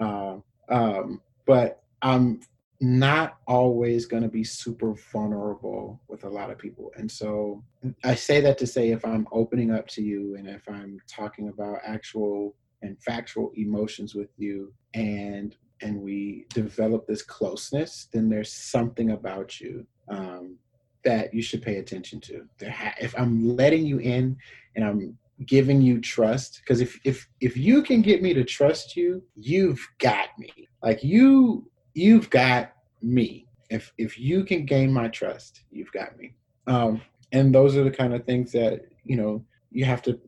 [0.00, 2.40] Um, um, but I'm
[2.80, 6.92] not always going to be super vulnerable with a lot of people.
[6.96, 7.62] And so
[8.02, 11.48] I say that to say if I'm opening up to you and if I'm talking
[11.48, 18.52] about actual and factual emotions with you and and we develop this closeness, then there's
[18.52, 20.56] something about you um,
[21.04, 22.46] that you should pay attention to.
[22.68, 24.36] Ha- if I'm letting you in
[24.76, 28.96] and I'm giving you trust, because if if if you can get me to trust
[28.96, 30.52] you, you've got me.
[30.82, 32.72] Like you you've got
[33.02, 33.46] me.
[33.70, 36.34] If if you can gain my trust, you've got me.
[36.66, 37.02] Um,
[37.32, 40.18] and those are the kind of things that you know you have to.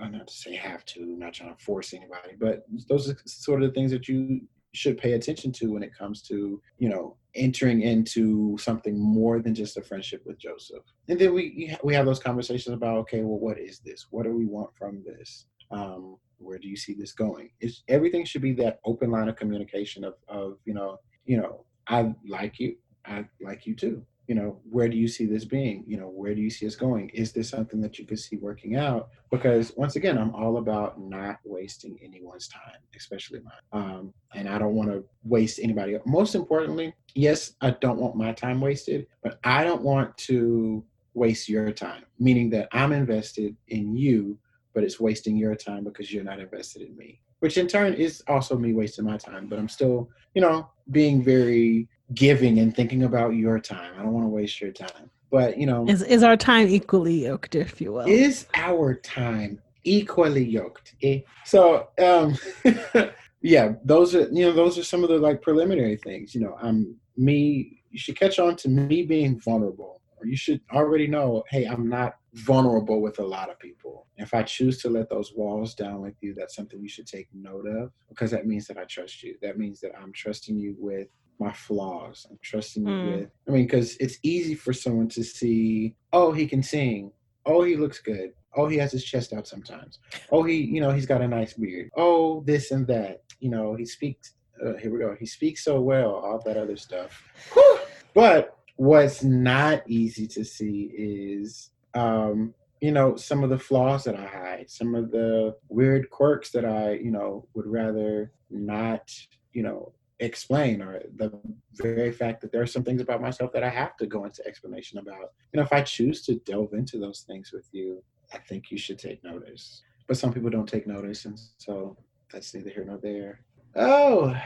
[0.00, 1.00] I'm not to say have to.
[1.00, 4.42] I'm not trying to force anybody, but those are sort of the things that you
[4.72, 9.54] should pay attention to when it comes to you know entering into something more than
[9.54, 10.82] just a friendship with Joseph.
[11.08, 14.06] And then we we have those conversations about okay, well, what is this?
[14.10, 15.46] What do we want from this?
[15.70, 17.50] Um, where do you see this going?
[17.60, 21.64] It's, everything should be that open line of communication of of you know you know
[21.86, 22.76] I like you.
[23.04, 24.04] I like you too.
[24.30, 25.82] You know, where do you see this being?
[25.88, 27.08] You know, where do you see us going?
[27.08, 29.08] Is this something that you could see working out?
[29.28, 33.54] Because once again, I'm all about not wasting anyone's time, especially mine.
[33.72, 35.98] Um, and I don't want to waste anybody.
[36.06, 41.48] Most importantly, yes, I don't want my time wasted, but I don't want to waste
[41.48, 44.38] your time, meaning that I'm invested in you,
[44.74, 48.22] but it's wasting your time because you're not invested in me which in turn is
[48.28, 49.46] also me wasting my time.
[49.46, 53.92] But I'm still, you know, being very giving and thinking about your time.
[53.98, 55.10] I don't want to waste your time.
[55.30, 58.06] But you know, is is our time equally yoked, if you will?
[58.06, 60.94] Is our time equally yoked?
[61.02, 61.20] Eh?
[61.44, 62.36] So, um,
[63.40, 66.34] yeah, those are you know those are some of the like preliminary things.
[66.34, 67.82] You know, I'm me.
[67.90, 71.88] You should catch on to me being vulnerable, or you should already know, hey, I'm
[71.88, 74.06] not vulnerable with a lot of people.
[74.16, 77.28] If I choose to let those walls down with you, that's something you should take
[77.34, 79.36] note of because that means that I trust you.
[79.42, 81.08] That means that I'm trusting you with
[81.40, 82.26] my flaws.
[82.30, 83.16] I'm trusting you mm.
[83.16, 87.12] with, I mean, because it's easy for someone to see, oh, he can sing.
[87.46, 88.32] Oh, he looks good.
[88.56, 89.98] Oh, he has his chest out sometimes.
[90.30, 91.90] Oh, he, you know, he's got a nice beard.
[91.96, 93.22] Oh, this and that.
[93.40, 94.34] You know, he speaks,
[94.64, 95.16] uh, here we go.
[95.18, 97.22] He speaks so well, all that other stuff.
[97.52, 97.78] Whew.
[98.12, 104.16] But what's not easy to see is um, you know, some of the flaws that
[104.16, 109.12] I hide, some of the weird quirks that I, you know, would rather not,
[109.52, 111.32] you know, explain, or the
[111.74, 114.46] very fact that there are some things about myself that I have to go into
[114.46, 115.32] explanation about.
[115.52, 118.02] You know, if I choose to delve into those things with you,
[118.32, 119.82] I think you should take notice.
[120.06, 121.96] But some people don't take notice, and so
[122.32, 123.40] that's neither here nor there.
[123.76, 124.36] Oh,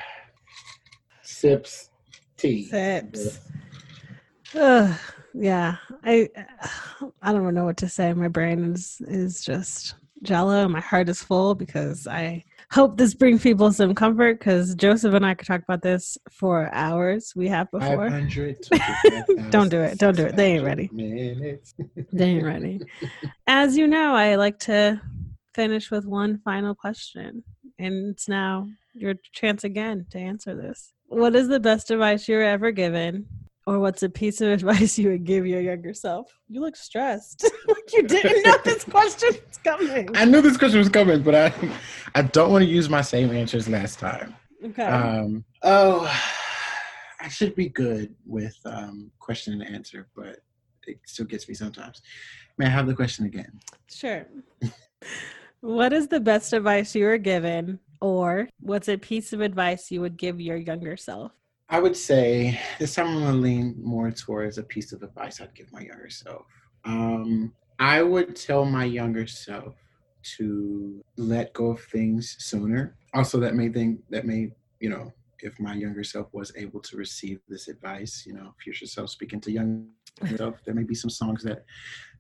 [1.23, 1.91] sips
[2.37, 2.67] tea.
[2.67, 3.41] Sips.
[4.55, 4.99] Ugh
[5.35, 6.29] yeah i
[7.23, 11.23] i don't know what to say my brain is is just jello my heart is
[11.23, 12.43] full because i
[12.75, 16.69] hope this brings people some comfort because joseph and i could talk about this for
[16.75, 17.33] hours.
[17.37, 18.09] We have before.
[19.51, 19.99] Don't do it.
[19.99, 20.35] Don't do it.
[20.35, 20.91] They ain't ready.
[22.13, 22.81] they ain't ready.
[23.47, 25.01] As you know i like to
[25.55, 27.45] finish with one final question
[27.79, 30.93] and it's now your chance again to answer this.
[31.07, 33.27] What is the best advice you were ever given
[33.67, 36.39] or what's a piece of advice you would give your younger self?
[36.49, 37.49] You look stressed.
[37.69, 40.09] like you didn't know this question was coming.
[40.15, 41.53] I knew this question was coming, but I
[42.15, 44.35] I don't want to use my same answers last time.
[44.65, 44.85] Okay.
[44.85, 46.11] Um, oh,
[47.21, 50.41] I should be good with um, question and answer, but
[50.87, 52.03] it still gets me sometimes.
[52.59, 53.61] May I have the question again?
[53.91, 54.27] Sure.
[55.61, 60.01] what is the best advice you were given, or what's a piece of advice you
[60.01, 61.33] would give your younger self?
[61.69, 65.55] I would say this time I'm gonna lean more towards a piece of advice I'd
[65.55, 66.47] give my younger self.
[66.85, 69.75] Um, I would tell my younger self
[70.37, 72.97] to let go of things sooner.
[73.15, 76.97] Also, that may think that may you know if my younger self was able to
[76.97, 79.89] receive this advice, you know, future self speaking to young
[80.37, 81.65] self, there may be some songs that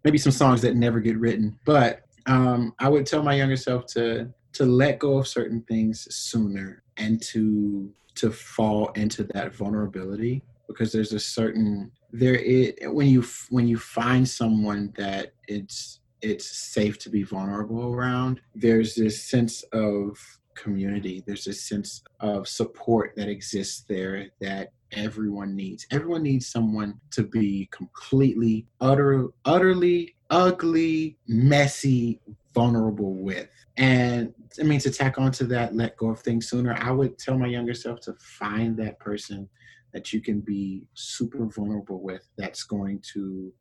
[0.04, 1.58] maybe some songs that never get written.
[1.64, 6.06] But um, I would tell my younger self to to let go of certain things
[6.14, 13.08] sooner and to to fall into that vulnerability because there's a certain there is when
[13.08, 19.22] you when you find someone that it's it's safe to be vulnerable around there's this
[19.22, 20.18] sense of
[20.54, 21.22] community.
[21.26, 25.86] There's this sense of support that exists there that everyone needs.
[25.90, 32.20] Everyone needs someone to be completely utter utterly ugly, messy,
[32.54, 33.48] vulnerable with.
[33.76, 37.36] And I mean, to tack onto that, let go of things sooner, I would tell
[37.36, 39.48] my younger self to find that person
[39.92, 43.52] that you can be super vulnerable with that's going to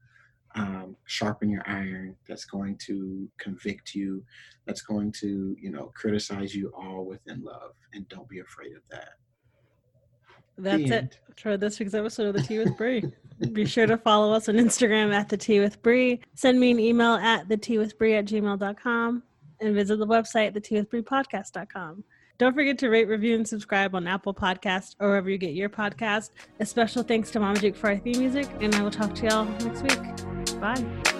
[0.56, 4.24] um, sharpen your iron, that's going to convict you,
[4.66, 7.72] that's going to, you know, criticize you all within love.
[7.94, 9.14] And don't be afraid of that.
[10.58, 13.04] That's it for this week's episode of The Tea with Bree.
[13.52, 16.22] Be sure to follow us on Instagram at The Tea with Bree.
[16.36, 19.24] Send me an email at The Tea with Bree at gmail.com
[19.60, 22.04] and visit the website, The Tea with Bree podcast.com.
[22.38, 25.70] Don't forget to rate, review, and subscribe on Apple Podcasts or wherever you get your
[25.70, 26.32] podcast.
[26.60, 29.28] A special thanks to Mama Duke for our theme music, and I will talk to
[29.28, 30.60] y'all next week.
[30.60, 31.13] Bye.